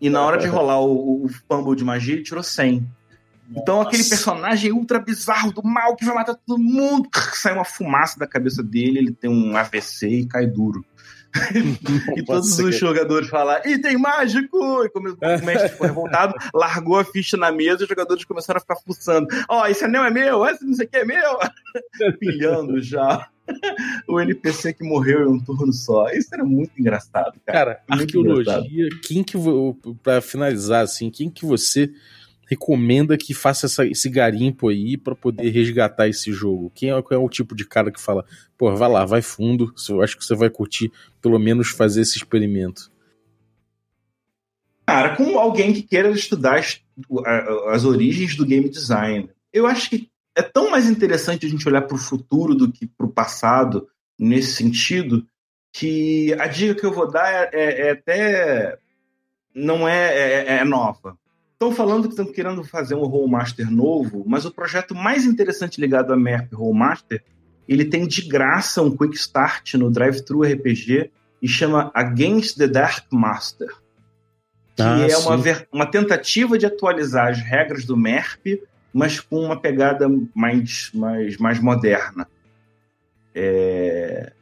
E 0.01 0.11
na 0.11 0.25
hora 0.25 0.37
de 0.37 0.49
rolar 0.49 0.81
o, 0.81 1.25
o 1.25 1.29
fumble 1.49 1.77
de 1.77 1.85
magia, 1.85 2.15
ele 2.15 2.25
tirou 2.25 2.43
100. 2.43 2.85
Então 3.57 3.77
Nossa. 3.77 3.89
aquele 3.89 4.05
personagem 4.05 4.73
ultra 4.73 4.99
bizarro 4.99 5.53
do 5.53 5.63
mal 5.63 5.95
que 5.97 6.05
vai 6.05 6.15
matar 6.15 6.35
todo 6.35 6.59
mundo, 6.59 7.09
sai 7.35 7.55
uma 7.55 7.65
fumaça 7.65 8.19
da 8.19 8.27
cabeça 8.27 8.63
dele, 8.63 8.99
ele 8.99 9.13
tem 9.13 9.31
um 9.31 9.57
AVC 9.57 10.09
e 10.09 10.27
cai 10.27 10.47
duro. 10.47 10.85
e 12.17 12.23
todos 12.23 12.59
os 12.59 12.77
jogadores 12.77 13.29
falam, 13.29 13.59
item 13.65 13.97
mágico! 13.97 14.85
E 14.85 14.91
como 14.91 15.09
o 15.17 15.45
mestre 15.45 15.71
ficou 15.71 15.87
revoltado, 15.87 16.35
largou 16.55 16.99
a 16.99 17.05
ficha 17.05 17.37
na 17.37 17.51
mesa 17.51 17.81
e 17.81 17.85
os 17.85 17.89
jogadores 17.89 18.25
começaram 18.25 18.59
a 18.59 18.61
ficar 18.61 18.77
fuçando. 18.77 19.29
Ó, 19.49 19.63
oh, 19.63 19.67
esse 19.67 19.85
anel 19.85 20.05
é 20.05 20.11
meu, 20.11 20.47
esse 20.47 20.65
não 20.65 20.75
sei 20.75 20.87
o 20.87 20.91
que 20.91 20.97
é 20.99 21.05
meu! 21.05 21.39
Pilhando 22.19 22.81
já 22.83 23.29
o 24.07 24.21
NPC 24.21 24.75
que 24.75 24.85
morreu 24.85 25.23
em 25.23 25.33
um 25.33 25.41
turno 25.41 25.73
só. 25.73 26.09
Isso 26.11 26.29
era 26.33 26.45
muito 26.45 26.79
engraçado, 26.79 27.41
cara. 27.45 27.77
Cara, 27.77 27.83
arqueologia, 27.89 28.61
engraçado. 28.69 29.01
quem 29.03 29.25
que, 29.25 29.37
pra 30.03 30.21
finalizar, 30.21 30.83
assim, 30.83 31.11
quem 31.11 31.31
que 31.31 31.45
você 31.47 31.93
recomenda 32.53 33.17
que 33.17 33.33
faça 33.33 33.67
essa, 33.67 33.87
esse 33.87 34.09
garimpo 34.11 34.69
aí 34.69 34.97
para 34.97 35.15
poder 35.15 35.49
resgatar 35.51 36.09
esse 36.09 36.33
jogo? 36.33 36.71
Quem 36.75 36.91
é, 36.91 37.03
qual 37.03 37.21
é 37.21 37.25
o 37.25 37.29
tipo 37.29 37.55
de 37.55 37.67
cara 37.67 37.91
que 37.91 38.01
fala, 38.01 38.25
pô, 38.59 38.75
vai 38.77 38.89
lá, 38.89 39.05
vai 39.05 39.23
fundo, 39.23 39.73
eu 39.89 40.03
acho 40.03 40.17
que 40.17 40.25
você 40.25 40.35
vai 40.35 40.51
curtir 40.51 40.93
pelo 41.21 41.39
menos 41.39 41.71
fazer 41.71 42.03
esse 42.03 42.19
experimento? 42.19 42.93
Cara, 44.87 45.17
com 45.17 45.39
alguém 45.39 45.73
que 45.73 45.83
queira 45.83 46.11
estudar 46.11 46.61
as, 47.69 47.85
origens 47.85 48.37
do 48.37 48.45
game 48.45 48.69
design. 48.69 49.31
Eu 49.53 49.67
acho 49.67 49.89
que 49.89 50.11
é 50.37 50.43
tão 50.43 50.71
mais 50.71 50.91
interessante 50.91 51.47
a 51.47 51.49
gente 51.49 51.67
olhar 51.67 51.83
para 51.83 51.95
o 51.95 52.01
futuro 52.01 52.55
do 52.55 52.71
que 52.71 52.87
para 52.87 53.07
o 53.07 53.13
passado 53.13 53.89
nesse 54.19 54.55
sentido 54.55 55.27
que 55.73 56.35
a 56.39 56.47
dica 56.47 56.75
que 56.75 56.85
eu 56.85 56.93
vou 56.93 57.11
dar 57.11 57.33
é, 57.33 57.51
é, 57.53 57.81
é 57.87 57.91
até 57.93 58.79
não 59.55 59.89
é, 59.89 60.15
é, 60.15 60.57
é 60.57 60.65
nova. 60.65 61.17
Estão 61.63 61.73
falando 61.73 62.09
que 62.09 62.15
estão 62.15 62.27
querendo 62.27 62.65
fazer 62.65 62.97
um 62.97 63.05
Rollmaster 63.05 63.71
novo, 63.71 64.25
mas 64.27 64.45
o 64.45 64.51
projeto 64.51 64.97
mais 64.97 65.25
interessante 65.25 65.81
ligado 65.81 66.13
a 66.13 66.17
MERP 66.17 66.53
Rollmaster, 66.57 67.23
ele 67.69 67.85
tem 67.85 68.05
de 68.05 68.23
graça 68.23 68.83
um 68.83 68.91
Quick 68.91 69.15
Start 69.15 69.75
no 69.75 69.89
Drive-Thru 69.89 70.43
RPG 70.43 71.13
e 71.41 71.47
chama 71.47 71.93
Against 71.95 72.59
the 72.59 72.67
Dark 72.67 73.05
Master. 73.13 73.69
Que 74.75 74.83
ah, 74.83 75.07
é 75.09 75.17
uma, 75.17 75.37
uma 75.73 75.87
tentativa 75.87 76.59
de 76.59 76.67
atualizar 76.67 77.29
as 77.29 77.39
regras 77.39 77.85
do 77.85 77.97
MERP, 77.97 78.61
mas 78.93 79.21
com 79.21 79.39
uma 79.39 79.57
pegada 79.57 80.09
mais, 80.35 80.91
mais, 80.93 81.37
mais 81.37 81.61
moderna. 81.61 82.27
É... 83.33 84.33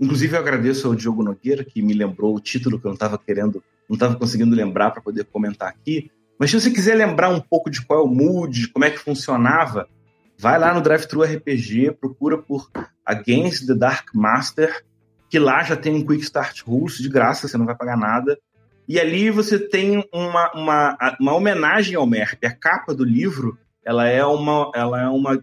Inclusive, 0.00 0.34
eu 0.34 0.40
agradeço 0.40 0.88
ao 0.88 0.94
Diogo 0.94 1.22
Nogueira, 1.22 1.64
que 1.64 1.82
me 1.82 1.92
lembrou 1.92 2.34
o 2.34 2.40
título 2.40 2.80
que 2.80 2.86
eu 2.86 2.88
não 2.88 2.94
estava 2.94 3.18
querendo, 3.18 3.62
não 3.86 3.92
estava 3.94 4.16
conseguindo 4.16 4.56
lembrar 4.56 4.90
para 4.90 5.02
poder 5.02 5.26
comentar 5.26 5.68
aqui, 5.68 6.10
mas 6.42 6.50
se 6.50 6.60
você 6.60 6.72
quiser 6.72 6.96
lembrar 6.96 7.28
um 7.28 7.38
pouco 7.38 7.70
de 7.70 7.80
qual 7.86 8.00
é 8.00 8.02
o 8.02 8.08
mood, 8.08 8.66
como 8.72 8.84
é 8.84 8.90
que 8.90 8.98
funcionava, 8.98 9.88
vai 10.36 10.58
lá 10.58 10.74
no 10.74 10.80
Drive-Thru 10.80 11.22
RPG, 11.22 11.92
procura 12.00 12.36
por 12.36 12.68
Against 13.06 13.64
the 13.64 13.76
Dark 13.76 14.08
Master, 14.12 14.84
que 15.30 15.38
lá 15.38 15.62
já 15.62 15.76
tem 15.76 15.94
um 15.94 16.04
Quick 16.04 16.24
Start 16.24 16.62
Rules 16.62 16.98
de 16.98 17.08
graça, 17.08 17.46
você 17.46 17.56
não 17.56 17.64
vai 17.64 17.76
pagar 17.76 17.96
nada. 17.96 18.36
E 18.88 18.98
ali 18.98 19.30
você 19.30 19.56
tem 19.56 20.04
uma, 20.12 20.50
uma, 20.52 21.16
uma 21.20 21.32
homenagem 21.32 21.94
ao 21.94 22.08
Merp. 22.08 22.44
A 22.44 22.50
capa 22.50 22.92
do 22.92 23.04
livro 23.04 23.56
ela 23.84 24.08
é 24.08 24.24
uma, 24.26 24.68
ela 24.74 25.00
é 25.00 25.08
uma, 25.08 25.40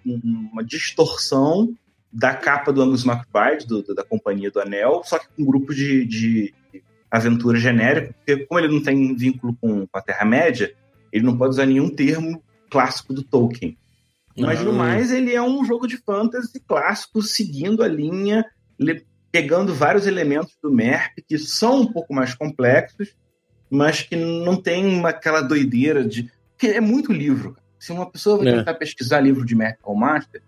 uma 0.52 0.66
distorção 0.66 1.74
da 2.12 2.34
capa 2.34 2.74
do 2.74 2.82
Angus 2.82 3.06
MacBride, 3.06 3.66
do, 3.66 3.96
da 3.96 4.04
Companhia 4.04 4.52
do 4.52 4.60
Anel, 4.60 5.02
só 5.06 5.18
que 5.18 5.28
com 5.30 5.44
um 5.44 5.46
grupo 5.46 5.74
de, 5.74 6.04
de 6.04 6.54
aventura 7.10 7.58
genérico, 7.58 8.14
porque 8.16 8.46
como 8.46 8.60
ele 8.60 8.74
não 8.74 8.84
tem 8.84 9.16
vínculo 9.16 9.56
com 9.62 9.88
a 9.94 10.02
Terra-média, 10.02 10.76
ele 11.12 11.26
não 11.26 11.38
pode 11.38 11.52
usar 11.52 11.66
nenhum 11.66 11.90
termo 11.90 12.44
clássico 12.70 13.14
do 13.14 13.24
Tolkien. 13.24 13.78
Mas 14.38 14.64
no 14.64 14.72
mais, 14.72 15.12
ele 15.12 15.34
é 15.34 15.42
um 15.42 15.66
jogo 15.66 15.86
de 15.86 15.98
fantasy 15.98 16.60
clássico, 16.66 17.22
seguindo 17.22 17.84
a 17.84 17.88
linha, 17.88 18.46
pegando 19.32 19.74
vários 19.74 20.08
elementos 20.08 20.56
do 20.62 20.72
MERP 20.72 21.22
que 21.28 21.38
são 21.38 21.82
um 21.82 21.92
pouco 21.92 22.14
mais 22.14 22.34
complexos, 22.34 23.16
mas 23.70 24.02
que 24.02 24.16
não 24.16 24.56
tem 24.56 25.06
aquela 25.06 25.42
doideira 25.42 26.04
de. 26.04 26.32
Porque 26.52 26.68
é 26.68 26.82
muito 26.82 27.12
livro. 27.12 27.58
Se 27.78 27.92
uma 27.92 28.10
pessoa 28.10 28.38
vai 28.38 28.54
é. 28.54 28.58
tentar 28.58 28.74
pesquisar 28.76 29.20
livro 29.20 29.46
de 29.46 29.56
MERP 29.56 29.80
ou 29.84 29.96
Master, 29.96 30.42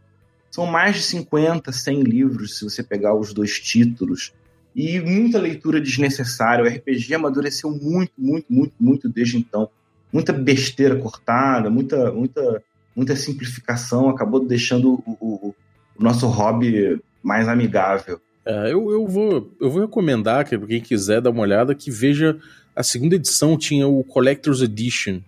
são 0.49 0.65
mais 0.65 0.97
de 0.97 1.03
50, 1.03 1.71
100 1.71 2.01
livros 2.01 2.57
se 2.57 2.63
você 2.63 2.83
pegar 2.83 3.15
os 3.15 3.33
dois 3.33 3.59
títulos. 3.59 4.33
E 4.75 4.99
muita 5.01 5.37
leitura 5.37 5.79
desnecessária. 5.81 6.63
O 6.63 6.67
RPG 6.67 7.13
amadureceu 7.13 7.71
muito, 7.71 8.13
muito, 8.17 8.45
muito, 8.49 8.73
muito 8.79 9.09
desde 9.09 9.37
então 9.37 9.69
muita 10.11 10.33
besteira 10.33 10.95
cortada, 10.95 11.69
muita, 11.69 12.11
muita, 12.11 12.63
muita 12.95 13.15
simplificação, 13.15 14.09
acabou 14.09 14.45
deixando 14.45 15.01
o, 15.05 15.17
o, 15.19 15.55
o 15.97 16.03
nosso 16.03 16.27
hobby 16.27 16.99
mais 17.23 17.47
amigável. 17.47 18.19
É, 18.45 18.71
eu, 18.71 18.91
eu, 18.91 19.07
vou, 19.07 19.51
eu 19.59 19.69
vou 19.69 19.81
recomendar 19.81 20.45
que 20.45 20.57
quem 20.57 20.81
quiser 20.81 21.21
dar 21.21 21.29
uma 21.29 21.43
olhada 21.43 21.75
que 21.75 21.91
veja 21.91 22.37
a 22.75 22.83
segunda 22.83 23.15
edição 23.15 23.57
tinha 23.57 23.87
o 23.87 24.03
Collector's 24.03 24.61
Edition 24.61 25.21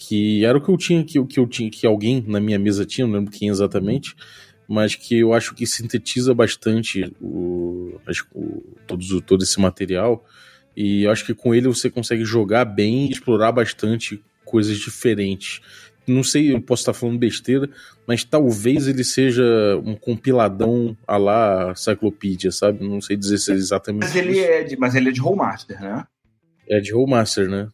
que 0.00 0.46
era 0.46 0.56
o 0.56 0.60
que 0.62 0.70
eu 0.70 0.78
tinha 0.78 1.04
que, 1.04 1.22
que 1.26 1.38
eu 1.38 1.46
tinha 1.46 1.70
que 1.70 1.86
alguém 1.86 2.24
na 2.26 2.40
minha 2.40 2.58
mesa 2.58 2.86
tinha, 2.86 3.06
não 3.06 3.14
lembro 3.14 3.30
quem 3.30 3.50
exatamente, 3.50 4.16
mas 4.66 4.94
que 4.94 5.18
eu 5.18 5.34
acho 5.34 5.54
que 5.54 5.66
sintetiza 5.66 6.32
bastante 6.32 7.14
o, 7.20 8.00
o 8.34 8.62
todo, 8.86 9.20
todo 9.20 9.44
esse 9.44 9.60
material 9.60 10.24
e 10.82 11.02
eu 11.02 11.10
acho 11.10 11.26
que 11.26 11.34
com 11.34 11.54
ele 11.54 11.68
você 11.68 11.90
consegue 11.90 12.24
jogar 12.24 12.64
bem 12.64 13.04
e 13.06 13.10
explorar 13.10 13.52
bastante 13.52 14.24
coisas 14.46 14.78
diferentes. 14.78 15.60
Não 16.06 16.24
sei, 16.24 16.54
eu 16.54 16.60
posso 16.62 16.80
estar 16.80 16.94
falando 16.94 17.18
besteira, 17.18 17.68
mas 18.06 18.24
talvez 18.24 18.88
ele 18.88 19.04
seja 19.04 19.44
um 19.84 19.94
compiladão 19.94 20.96
a 21.06 21.18
lá 21.18 21.74
Cyclopedia, 21.74 22.50
sabe? 22.50 22.82
Não 22.82 22.98
sei 22.98 23.14
dizer 23.18 23.36
se 23.36 23.52
é 23.52 23.54
exatamente 23.56 24.00
mas 24.00 24.16
ele 24.16 24.38
É 24.40 24.62
de, 24.62 24.78
mas 24.78 24.94
ele 24.94 25.10
é 25.10 25.12
de 25.12 25.20
Rollmaster, 25.20 25.78
né? 25.78 26.06
É 26.66 26.80
de 26.80 26.94
Rollmaster, 26.94 27.46
né? 27.46 27.68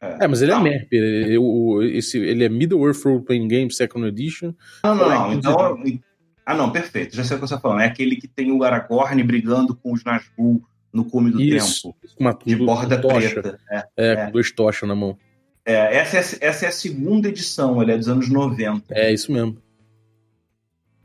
É, 0.00 0.24
é 0.24 0.28
mas 0.28 0.40
ele 0.40 0.52
é 0.52 0.54
não. 0.54 0.60
é 0.64 0.70
MERP. 0.70 0.92
Ele, 0.92 1.98
esse, 1.98 2.16
ele 2.16 2.44
é 2.44 2.48
Middle 2.48 2.86
Earth 2.86 3.02
Role 3.02 3.24
Playing 3.24 3.48
Game 3.48 3.72
Second 3.72 4.06
Edition. 4.06 4.54
Não, 4.84 4.94
não, 4.94 5.08
não. 5.08 5.32
Então, 5.32 5.56
ah, 6.46 6.54
não, 6.54 6.70
perfeito. 6.70 7.16
Já 7.16 7.24
sei 7.24 7.36
o 7.36 7.40
que 7.40 7.48
você 7.48 7.54
está 7.54 7.60
falando. 7.60 7.80
É 7.80 7.86
aquele 7.86 8.14
que 8.14 8.28
tem 8.28 8.52
o 8.52 8.62
Aragorn 8.62 9.20
brigando 9.24 9.74
com 9.74 9.92
os 9.92 10.04
Nazgûl 10.04 10.62
no 10.96 11.04
cume 11.04 11.30
do 11.30 11.40
isso, 11.40 11.92
tempo. 11.92 12.14
Uma, 12.18 12.38
de 12.44 12.56
borda 12.56 12.98
tocha. 12.98 13.42
preta. 13.42 13.60
É, 13.70 13.76
é, 13.96 14.12
é, 14.12 14.16
com 14.16 14.32
dois 14.32 14.50
tochas 14.50 14.88
na 14.88 14.94
mão. 14.94 15.18
É, 15.64 15.96
essa, 15.96 16.16
é, 16.16 16.48
essa 16.48 16.64
é 16.64 16.68
a 16.68 16.72
segunda 16.72 17.28
edição, 17.28 17.82
ele 17.82 17.92
é 17.92 17.98
dos 17.98 18.08
anos 18.08 18.30
90. 18.30 18.94
É, 18.94 19.12
isso 19.12 19.30
mesmo. 19.30 19.58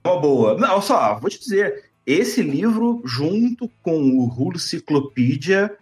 Uma 0.05 0.19
boa. 0.19 0.57
Não, 0.57 0.81
só, 0.81 1.19
vou 1.19 1.29
te 1.29 1.39
dizer, 1.39 1.83
esse 2.05 2.41
livro, 2.41 3.01
junto 3.05 3.69
com 3.83 4.17
o 4.17 4.25
Rule 4.25 4.59
Ciclopédia, 4.59 5.75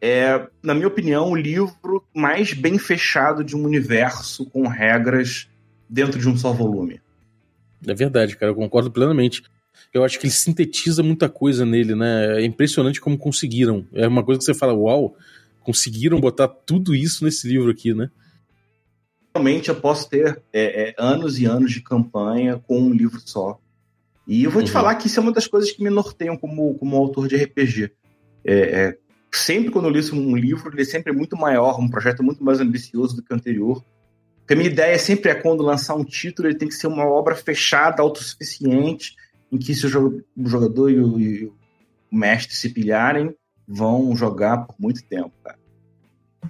é, 0.00 0.46
na 0.62 0.74
minha 0.74 0.86
opinião, 0.88 1.30
o 1.30 1.36
livro 1.36 2.04
mais 2.14 2.52
bem 2.52 2.78
fechado 2.78 3.42
de 3.42 3.56
um 3.56 3.64
universo 3.64 4.44
com 4.50 4.68
regras 4.68 5.48
dentro 5.88 6.20
de 6.20 6.28
um 6.28 6.36
só 6.36 6.52
volume. 6.52 7.00
É 7.86 7.94
verdade, 7.94 8.36
cara, 8.36 8.52
eu 8.52 8.56
concordo 8.56 8.90
plenamente. 8.90 9.42
Eu 9.96 10.04
acho 10.04 10.18
que 10.18 10.26
ele 10.26 10.32
sintetiza 10.32 11.02
muita 11.02 11.26
coisa 11.26 11.64
nele, 11.64 11.94
né? 11.94 12.42
É 12.42 12.44
impressionante 12.44 13.00
como 13.00 13.16
conseguiram. 13.16 13.86
É 13.94 14.06
uma 14.06 14.22
coisa 14.22 14.38
que 14.38 14.44
você 14.44 14.52
fala, 14.52 14.74
uau, 14.74 15.16
conseguiram 15.62 16.20
botar 16.20 16.48
tudo 16.48 16.94
isso 16.94 17.24
nesse 17.24 17.48
livro 17.48 17.70
aqui, 17.70 17.94
né? 17.94 18.10
Realmente 19.34 19.70
eu 19.70 19.76
posso 19.76 20.08
ter 20.08 20.42
é, 20.52 20.90
é, 20.90 20.94
anos 20.98 21.38
e 21.38 21.46
anos 21.46 21.72
de 21.72 21.80
campanha 21.80 22.62
com 22.66 22.78
um 22.78 22.92
livro 22.92 23.18
só. 23.24 23.58
E 24.26 24.44
eu 24.44 24.50
vou 24.50 24.62
te 24.62 24.66
uhum. 24.66 24.72
falar 24.72 24.96
que 24.96 25.06
isso 25.06 25.18
é 25.18 25.22
uma 25.22 25.32
das 25.32 25.46
coisas 25.46 25.72
que 25.72 25.82
me 25.82 25.88
norteiam 25.88 26.36
como, 26.36 26.74
como 26.74 26.96
autor 26.96 27.26
de 27.26 27.36
RPG. 27.36 27.90
É, 28.44 28.54
é, 28.54 28.98
sempre 29.32 29.70
quando 29.70 29.86
eu 29.86 29.92
li 29.92 30.10
um 30.12 30.36
livro, 30.36 30.70
ele 30.72 30.82
é 30.82 30.84
sempre 30.84 31.10
muito 31.10 31.38
maior, 31.38 31.80
um 31.80 31.88
projeto 31.88 32.22
muito 32.22 32.44
mais 32.44 32.60
ambicioso 32.60 33.16
do 33.16 33.22
que 33.22 33.32
o 33.32 33.36
anterior. 33.36 33.82
Porque 34.40 34.52
a 34.52 34.56
minha 34.56 34.68
ideia 34.68 34.98
sempre 34.98 35.30
é 35.30 35.34
quando 35.34 35.62
lançar 35.62 35.94
um 35.94 36.04
título, 36.04 36.48
ele 36.48 36.58
tem 36.58 36.68
que 36.68 36.74
ser 36.74 36.86
uma 36.86 37.06
obra 37.06 37.34
fechada, 37.34 38.02
autossuficiente, 38.02 39.16
em 39.50 39.58
que 39.58 39.74
se 39.74 39.86
o 39.86 39.88
jogador 40.44 40.90
e 40.90 41.00
o, 41.00 41.20
e 41.20 41.44
o 41.46 41.54
mestre 42.10 42.54
se 42.54 42.70
pilharem, 42.70 43.34
vão 43.66 44.14
jogar 44.16 44.58
por 44.66 44.76
muito 44.78 45.02
tempo, 45.04 45.32
cara. 45.42 45.58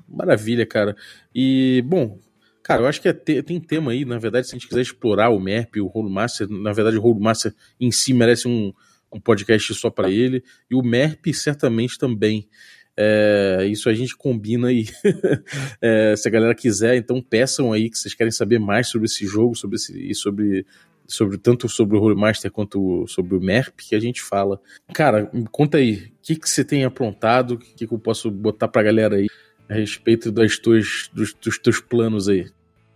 Maravilha, 0.08 0.66
cara. 0.66 0.96
E, 1.34 1.82
bom, 1.86 2.18
Cara, 2.66 2.82
eu 2.82 2.88
acho 2.88 3.00
que 3.00 3.08
é 3.08 3.12
te, 3.12 3.40
tem 3.44 3.60
tema 3.60 3.92
aí, 3.92 4.04
na 4.04 4.18
verdade, 4.18 4.48
se 4.48 4.52
a 4.52 4.58
gente 4.58 4.66
quiser 4.66 4.80
explorar 4.80 5.30
o 5.30 5.38
MERP, 5.38 5.80
o 5.80 5.86
Rollmaster, 5.86 6.48
na 6.50 6.72
verdade 6.72 6.96
o 6.96 7.00
Rollmaster 7.00 7.54
em 7.78 7.92
si 7.92 8.12
merece 8.12 8.48
um, 8.48 8.72
um 9.12 9.20
podcast 9.20 9.72
só 9.74 9.88
para 9.88 10.10
ele, 10.10 10.42
e 10.68 10.74
o 10.74 10.82
MERP 10.82 11.32
certamente 11.32 11.96
também. 11.96 12.48
É, 12.96 13.64
isso 13.70 13.88
a 13.88 13.94
gente 13.94 14.16
combina 14.16 14.66
aí. 14.66 14.88
é, 15.80 16.16
se 16.16 16.26
a 16.26 16.30
galera 16.30 16.56
quiser, 16.56 16.96
então 16.96 17.22
peçam 17.22 17.72
aí 17.72 17.88
que 17.88 17.96
vocês 17.96 18.14
querem 18.14 18.32
saber 18.32 18.58
mais 18.58 18.88
sobre 18.88 19.06
esse 19.06 19.24
jogo, 19.28 19.54
sobre 19.54 19.76
esse, 19.76 20.10
e 20.10 20.12
sobre, 20.12 20.66
sobre 21.08 21.38
tanto 21.38 21.68
sobre 21.68 21.96
o 21.96 22.00
Rollmaster 22.00 22.50
quanto 22.50 23.06
sobre 23.06 23.36
o 23.36 23.40
MERP 23.40 23.88
que 23.88 23.94
a 23.94 24.00
gente 24.00 24.22
fala. 24.22 24.60
Cara, 24.92 25.30
conta 25.50 25.78
aí, 25.78 25.96
o 25.96 26.10
que, 26.22 26.36
que 26.36 26.48
você 26.48 26.64
tem 26.64 26.84
aprontado, 26.84 27.52
o 27.52 27.58
que, 27.58 27.86
que 27.86 27.92
eu 27.92 27.98
posso 27.98 28.30
botar 28.30 28.68
pra 28.68 28.82
galera 28.82 29.16
aí 29.16 29.28
a 29.68 29.74
respeito 29.74 30.30
das 30.30 30.58
tuas, 30.58 31.10
dos, 31.12 31.34
dos 31.34 31.58
teus 31.58 31.80
planos 31.80 32.28
aí? 32.28 32.46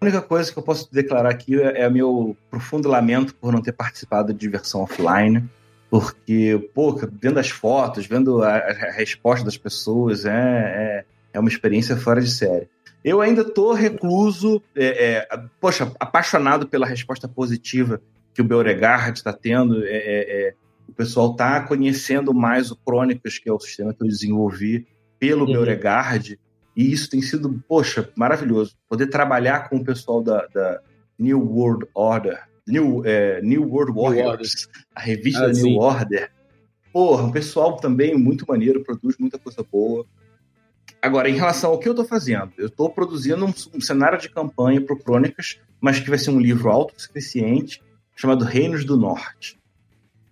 A 0.01 0.07
única 0.07 0.23
coisa 0.23 0.51
que 0.51 0.59
eu 0.59 0.63
posso 0.63 0.91
declarar 0.91 1.31
aqui 1.31 1.61
é, 1.61 1.87
o 1.87 1.93
meu 1.93 2.37
profundo 2.51 2.89
lamento 2.89 3.35
por 3.35 3.53
não 3.53 3.61
ter 3.61 3.73
participado 3.73 4.33
de 4.33 4.49
versão 4.49 4.81
offline, 4.81 5.47
porque, 5.91 6.71
pô, 6.73 6.99
vendo 7.21 7.39
as 7.39 7.51
fotos, 7.51 8.07
vendo 8.07 8.43
a, 8.43 8.57
a 8.57 8.93
resposta 8.93 9.45
das 9.45 9.59
pessoas, 9.59 10.25
é, 10.25 10.31
é, 10.31 11.05
é, 11.35 11.41
uma 11.41 11.51
experiência 11.51 11.97
fora 11.97 12.21
de 12.21 12.31
série. 12.31 12.69
Eu 13.05 13.21
ainda 13.21 13.45
tô 13.45 13.73
recluso, 13.73 14.63
é, 14.77 15.25
é, 15.33 15.45
poxa, 15.61 15.93
apaixonado 15.99 16.69
pela 16.69 16.87
resposta 16.87 17.27
positiva 17.27 18.01
que 18.35 18.43
o 18.43 18.45
Beauregard 18.45 19.19
está 19.19 19.33
tendo. 19.33 19.85
É, 19.85 19.97
é, 19.97 20.49
é, 20.49 20.55
o 20.89 20.93
pessoal 20.93 21.35
tá 21.35 21.63
conhecendo 21.63 22.35
mais 22.35 22.71
o 22.71 22.77
Crônicas, 22.77 23.39
que 23.39 23.49
é 23.49 23.53
o 23.53 23.61
sistema 23.61 23.95
que 23.95 24.03
eu 24.03 24.09
desenvolvi, 24.09 24.87
pelo 25.19 25.47
uhum. 25.47 25.53
Beauregard. 25.53 26.39
E 26.77 26.93
isso 26.93 27.09
tem 27.09 27.23
sido, 27.23 27.63
poxa, 27.69 28.11
maravilhoso. 28.15 28.77
Poder 28.89 29.07
trabalhar 29.07 29.69
com 29.69 29.77
o 29.77 29.85
pessoal 29.85 30.23
da, 30.23 30.47
da 30.47 30.81
New 31.19 31.41
World 31.41 31.87
Order, 31.95 32.39
New, 32.67 33.03
é, 33.05 33.41
New 33.43 33.69
World 33.69 33.93
Warriors, 33.93 34.67
New 34.67 34.85
a 34.95 35.01
revista 35.01 35.45
ah, 35.45 35.49
da 35.49 35.53
New 35.53 35.77
Order. 35.79 36.31
Porra, 36.93 37.25
um 37.25 37.31
pessoal 37.31 37.77
também 37.77 38.17
muito 38.17 38.45
maneiro, 38.49 38.83
produz 38.83 39.17
muita 39.19 39.39
coisa 39.39 39.65
boa. 39.71 40.07
Agora, 41.03 41.31
em 41.31 41.35
relação 41.35 41.71
ao 41.71 41.79
que 41.79 41.89
eu 41.89 41.93
estou 41.93 42.05
fazendo, 42.05 42.53
eu 42.59 42.67
estou 42.67 42.91
produzindo 42.91 43.45
um, 43.45 43.53
um, 43.75 43.81
cenário 43.81 44.19
de 44.19 44.29
campanha 44.29 44.81
para 44.81 44.95
o 44.95 44.99
Crônicas, 44.99 45.59
mas 45.81 45.99
que 45.99 46.11
vai 46.11 46.19
ser 46.19 46.31
um 46.31 46.41
livro 46.41 46.71
autossuficiente, 46.71 47.83
chamado 48.15 48.45
Reinos 48.45 48.85
do 48.85 48.99
Norte. 48.99 49.59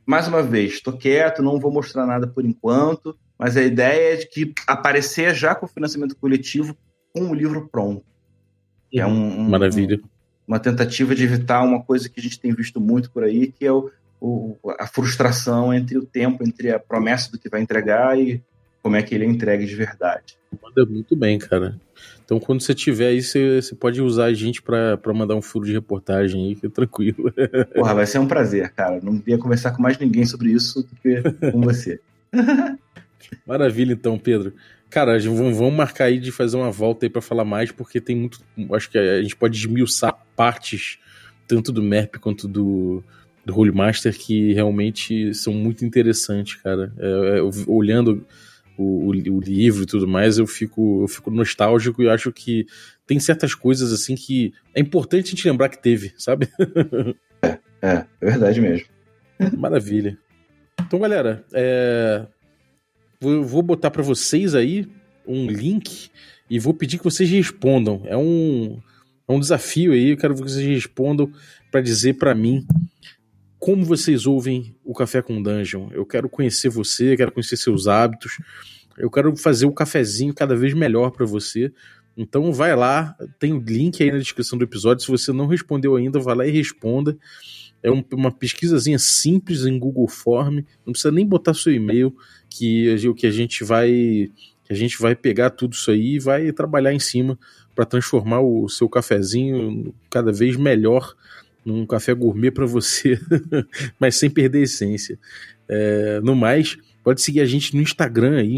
Mais 0.05 0.29
uma 0.29 0.43
vez, 0.43 0.75
estou 0.75 0.93
quieto, 0.93 1.43
não 1.43 1.59
vou 1.59 1.73
mostrar 1.73 2.05
nada 2.07 2.27
por 2.27 2.45
enquanto, 2.45 3.17
mas 3.39 3.57
a 3.57 3.63
ideia 3.63 4.15
é 4.15 4.17
de 4.17 4.27
que 4.27 4.53
aparecer 4.67 5.35
já 5.35 5.55
com 5.55 5.65
o 5.65 5.69
financiamento 5.69 6.17
coletivo 6.17 6.77
com 7.15 7.31
o 7.31 7.35
livro 7.35 7.69
pronto. 7.69 8.05
É 8.93 9.07
um, 9.07 9.41
um 9.41 9.49
Maravilha. 9.49 10.01
uma 10.47 10.59
tentativa 10.59 11.15
de 11.15 11.25
evitar 11.25 11.63
uma 11.63 11.83
coisa 11.83 12.09
que 12.09 12.21
a 12.21 12.23
gente 12.23 12.41
tem 12.41 12.53
visto 12.53 12.81
muito 12.81 13.11
por 13.11 13.25
aí, 13.25 13.53
que 13.53 13.65
é 13.65 13.73
o, 13.73 13.91
o, 14.21 14.57
a 14.79 14.87
frustração 14.87 15.73
entre 15.73 15.97
o 15.97 16.05
tempo, 16.05 16.43
entre 16.47 16.71
a 16.71 16.79
promessa 16.79 17.31
do 17.31 17.39
que 17.39 17.49
vai 17.49 17.61
entregar 17.61 18.19
e 18.19 18.43
como 18.89 18.97
é 18.97 19.03
que 19.03 19.15
ele 19.15 19.27
é 19.27 19.29
entregue 19.29 19.67
de 19.67 19.77
verdade. 19.77 20.39
Manda 20.63 20.91
muito 20.91 21.15
bem, 21.15 21.39
cara. 21.39 21.79
Então, 22.25 22.41
quando 22.41 22.63
você 22.63 22.75
tiver 22.75 23.09
aí, 23.09 23.21
você, 23.21 23.61
você 23.61 23.75
pode 23.75 24.01
usar 24.01 24.25
a 24.25 24.33
gente 24.33 24.63
para 24.63 24.99
mandar 25.15 25.35
um 25.35 25.43
furo 25.43 25.67
de 25.67 25.73
reportagem 25.75 26.47
aí, 26.49 26.57
que 26.57 26.67
é 26.67 26.71
tranquilo. 26.71 27.31
Porra, 27.75 27.95
vai 27.95 28.07
ser 28.07 28.19
um 28.19 28.27
prazer, 28.27 28.71
cara. 28.71 28.99
Não 29.03 29.19
queria 29.19 29.37
conversar 29.37 29.73
com 29.73 29.83
mais 29.83 29.99
ninguém 29.99 30.25
sobre 30.25 30.53
isso 30.53 30.83
do 30.83 30.97
que 31.03 31.51
com 31.53 31.61
você. 31.61 32.01
Maravilha, 33.47 33.93
então, 33.93 34.19
Pedro. 34.19 34.55
Cara, 34.89 35.19
vamos 35.19 35.75
marcar 35.75 36.07
aí 36.07 36.19
de 36.19 36.33
fazer 36.33 36.57
uma 36.57 36.71
volta 36.71 37.05
aí 37.05 37.11
para 37.11 37.21
falar 37.21 37.45
mais, 37.45 37.71
porque 37.71 38.01
tem 38.01 38.17
muito. 38.17 38.41
Acho 38.73 38.91
que 38.91 38.97
a 38.97 39.21
gente 39.21 39.37
pode 39.37 39.59
esmiuçar 39.59 40.17
partes, 40.35 40.99
tanto 41.47 41.71
do 41.71 41.83
MERP 41.83 42.19
quanto 42.19 42.49
do, 42.49 43.05
do 43.45 43.75
Master, 43.75 44.17
que 44.17 44.55
realmente 44.55 45.35
são 45.35 45.53
muito 45.53 45.85
interessantes, 45.85 46.55
cara. 46.63 46.91
É, 46.99 47.39
é, 47.39 47.43
olhando 47.67 48.25
o, 48.79 49.07
o, 49.07 49.09
o, 49.09 49.41
livro 49.41 49.83
e 49.83 49.87
tudo 49.87 50.09
mais, 50.09 50.39
eu 50.39 50.47
fico, 50.47 51.03
eu 51.03 51.09
fico 51.09 51.31
nostálgico 51.31 52.03
e 52.03 52.09
acho 52.09 52.33
que 52.33 52.67
tem 53.07 53.19
certas 53.21 53.55
coisas 53.55 53.93
assim 53.93 54.15
que 54.15 54.53
é 54.75 54.81
importante 54.81 55.27
a 55.27 55.31
gente 55.31 55.49
lembrar 55.49 55.69
que 55.69 55.83
teve, 55.83 56.15
sabe? 56.17 56.49
é, 57.43 57.59
é, 57.83 58.07
é 58.21 58.27
verdade 58.31 58.61
mesmo. 58.61 58.87
Maravilha. 59.57 60.17
Então, 60.81 60.99
galera, 60.99 61.45
é, 61.53 62.27
Vou, 63.21 63.43
vou 63.43 63.63
botar 63.63 63.91
para 63.91 64.03
vocês 64.03 64.55
aí 64.55 64.87
um 65.27 65.47
link 65.47 66.09
e 66.49 66.59
vou 66.59 66.73
pedir 66.73 66.99
que 66.99 67.05
vocês 67.05 67.29
respondam. 67.29 68.03
É 68.05 68.17
um, 68.17 68.81
é 69.27 69.33
um 69.33 69.41
desafio 69.41 69.93
aí, 69.93 70.11
eu 70.11 70.17
quero 70.17 70.35
que 70.35 70.43
vocês 70.43 70.65
respondam 70.65 71.31
para 71.71 71.81
dizer 71.81 72.15
para 72.15 72.35
mim 72.35 72.65
como 73.59 73.85
vocês 73.85 74.27
ouvem 74.27 74.75
o 74.85 74.95
Café 74.95 75.21
com 75.21 75.43
Dungeon. 75.43 75.89
Eu 75.93 76.07
quero 76.07 76.29
conhecer 76.29 76.69
você, 76.69 77.17
quero 77.17 77.33
conhecer 77.33 77.57
seus 77.57 77.87
hábitos. 77.87 78.39
Eu 78.97 79.11
quero 79.11 79.35
fazer 79.37 79.67
o 79.67 79.73
cafezinho 79.73 80.35
cada 80.35 80.57
vez 80.57 80.75
melhor 80.75 81.11
para 81.11 81.25
você. 81.25 81.73
Então 82.17 82.53
vai 82.53 82.75
lá, 82.75 83.17
tem 83.39 83.53
o 83.53 83.61
link 83.61 84.03
aí 84.03 84.11
na 84.11 84.19
descrição 84.19 84.59
do 84.59 84.65
episódio. 84.65 85.05
Se 85.05 85.11
você 85.11 85.33
não 85.33 85.47
respondeu 85.47 85.95
ainda, 85.95 86.19
vai 86.19 86.35
lá 86.35 86.47
e 86.47 86.51
responda. 86.51 87.17
É 87.81 87.93
um, 87.93 88.03
uma 88.13 88.33
pesquisazinha 88.33 88.99
simples 88.99 89.65
em 89.65 89.79
Google 89.79 90.09
Form, 90.09 90.57
não 90.85 90.93
precisa 90.93 91.13
nem 91.13 91.25
botar 91.25 91.55
seu 91.55 91.73
e-mail, 91.73 92.13
que 92.51 92.93
o 93.07 93.15
que 93.15 93.25
a 93.25 93.31
gente 93.31 93.63
vai 93.63 94.33
a 94.69 94.75
gente 94.75 95.01
vai 95.01 95.15
pegar 95.15 95.51
tudo 95.51 95.73
isso 95.73 95.91
aí 95.91 96.17
e 96.17 96.19
vai 96.19 96.53
trabalhar 96.53 96.93
em 96.93 96.99
cima 96.99 97.39
para 97.75 97.87
transformar 97.87 98.41
o 98.41 98.69
seu 98.69 98.89
cafezinho 98.89 99.95
cada 100.11 100.33
vez 100.33 100.57
melhor 100.57 101.15
num 101.69 101.87
café 101.87 102.15
gourmet 102.15 102.51
para 102.51 102.67
você, 102.67 103.19
mas 104.01 104.17
sem 104.17 104.31
perder 104.31 104.59
a 104.59 104.63
essência. 104.63 105.19
É, 105.69 106.21
no 106.21 106.35
mais, 106.35 106.79
pode 107.05 107.21
seguir 107.21 107.41
a 107.41 107.45
gente 107.45 107.77
no 107.77 107.83
Instagram 107.83 108.39
aí, 108.39 108.57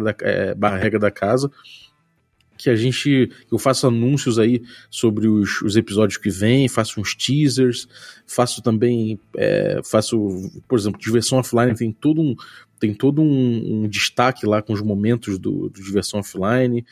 da, 0.00 0.14
é, 0.20 0.54
barra 0.54 0.76
regra 0.76 0.98
da 0.98 1.10
casa 1.10 1.50
que 2.56 2.70
a 2.70 2.76
gente 2.76 3.30
eu 3.52 3.58
faço 3.58 3.86
anúncios 3.86 4.38
aí 4.38 4.62
sobre 4.90 5.28
os, 5.28 5.60
os 5.62 5.76
episódios 5.76 6.18
que 6.18 6.30
vêm, 6.30 6.68
faço 6.68 7.00
uns 7.00 7.14
teasers, 7.14 7.86
faço 8.26 8.62
também 8.62 9.20
é, 9.36 9.80
faço, 9.84 10.16
por 10.66 10.78
exemplo, 10.78 10.98
diversão 10.98 11.38
offline 11.38 11.74
tem 11.74 11.92
todo 11.92 12.20
um 12.20 12.34
tem 12.78 12.92
todo 12.92 13.22
um, 13.22 13.84
um 13.84 13.88
destaque 13.88 14.46
lá 14.46 14.60
com 14.62 14.72
os 14.72 14.82
momentos 14.82 15.38
do, 15.38 15.68
do 15.68 15.82
diversão 15.82 16.20
offline, 16.20 16.84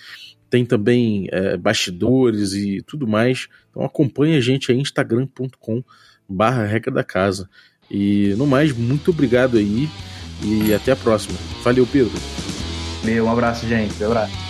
tem 0.55 0.65
também 0.65 1.27
é, 1.33 1.57
bastidores 1.57 2.53
e 2.53 2.81
tudo 2.87 3.09
mais. 3.09 3.49
Então 3.71 3.85
acompanhe 3.85 4.37
a 4.37 4.41
gente 4.41 4.71
aí 4.71 4.79
instagram.com 4.79 5.83
barra 6.29 6.65
regra 6.65 6.93
da 6.93 7.03
casa. 7.03 7.51
E 7.91 8.37
no 8.39 8.47
mais, 8.47 8.71
muito 8.73 9.11
obrigado 9.11 9.59
aí 9.59 9.89
e 10.45 10.73
até 10.73 10.93
a 10.93 10.97
próxima. 10.97 11.37
Valeu, 11.65 11.85
Pedro. 11.85 12.13
Meu, 13.03 13.25
um 13.25 13.33
abraço, 13.33 13.67
gente. 13.67 14.01
Um 14.01 14.07
abraço. 14.07 14.45